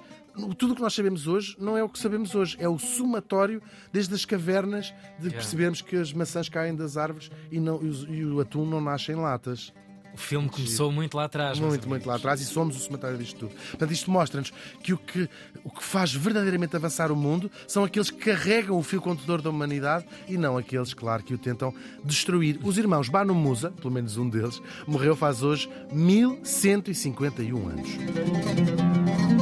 tudo 0.58 0.74
o 0.74 0.76
que 0.76 0.82
nós 0.82 0.94
sabemos 0.94 1.28
hoje 1.28 1.56
não 1.60 1.78
é 1.78 1.84
o 1.84 1.90
que 1.90 2.00
sabemos 2.00 2.34
hoje, 2.36 2.58
é 2.60 2.68
o 2.68 2.78
somatório 2.80 3.62
desde 3.92 4.14
as 4.16 4.26
cavernas 4.26 4.94
de 5.20 5.30
percebermos 5.30 5.82
que 5.82 5.96
as 5.96 6.12
maçãs 6.14 6.50
caem 6.50 6.76
das 6.76 6.98
árvores 6.98 7.30
e, 7.52 7.60
não, 7.60 7.82
e, 7.84 7.88
os- 7.88 8.08
e 8.10 8.24
o 8.26 8.40
atum 8.40 8.66
não 8.66 8.82
nasce 8.82 9.12
em 9.12 9.16
latas. 9.16 9.72
O 10.13 10.17
filme 10.17 10.48
começou 10.48 10.91
muito 10.91 11.17
lá 11.17 11.25
atrás. 11.25 11.60
Muito, 11.60 11.89
muito 11.89 12.08
lá 12.08 12.15
atrás 12.15 12.39
e 12.39 12.46
somos 12.46 12.77
o 12.77 12.79
somatório 12.79 13.17
disto 13.17 13.39
tudo. 13.39 13.55
Portanto, 13.72 13.91
isto 13.91 14.12
mostra-nos 14.12 14.53
que 14.82 14.93
o, 14.93 14.98
que 14.98 15.27
o 15.63 15.72
que 15.72 15.84
faz 15.84 16.13
verdadeiramente 16.13 16.75
avançar 16.75 17.12
o 17.12 17.15
mundo 17.15 17.50
são 17.67 17.84
aqueles 17.84 18.12
que 18.12 18.17
carregam 18.17 18.77
o 18.77 18.84
fio 18.84 19.01
condutor 19.01 19.41
da 19.41 19.50
humanidade 19.50 20.05
e 20.27 20.38
não 20.38 20.58
aqueles, 20.58 20.93
claro, 20.93 21.24
que 21.24 21.34
o 21.34 21.38
tentam 21.38 21.74
destruir. 22.03 22.60
Os 22.63 22.77
irmãos 22.77 23.10
Banu 23.10 23.34
Musa, 23.34 23.72
pelo 23.72 23.91
menos 23.91 24.17
um 24.17 24.30
deles, 24.30 24.62
morreu 24.86 25.15
faz 25.15 25.41
hoje 25.41 25.67
1151 25.91 27.67
anos. 27.67 29.33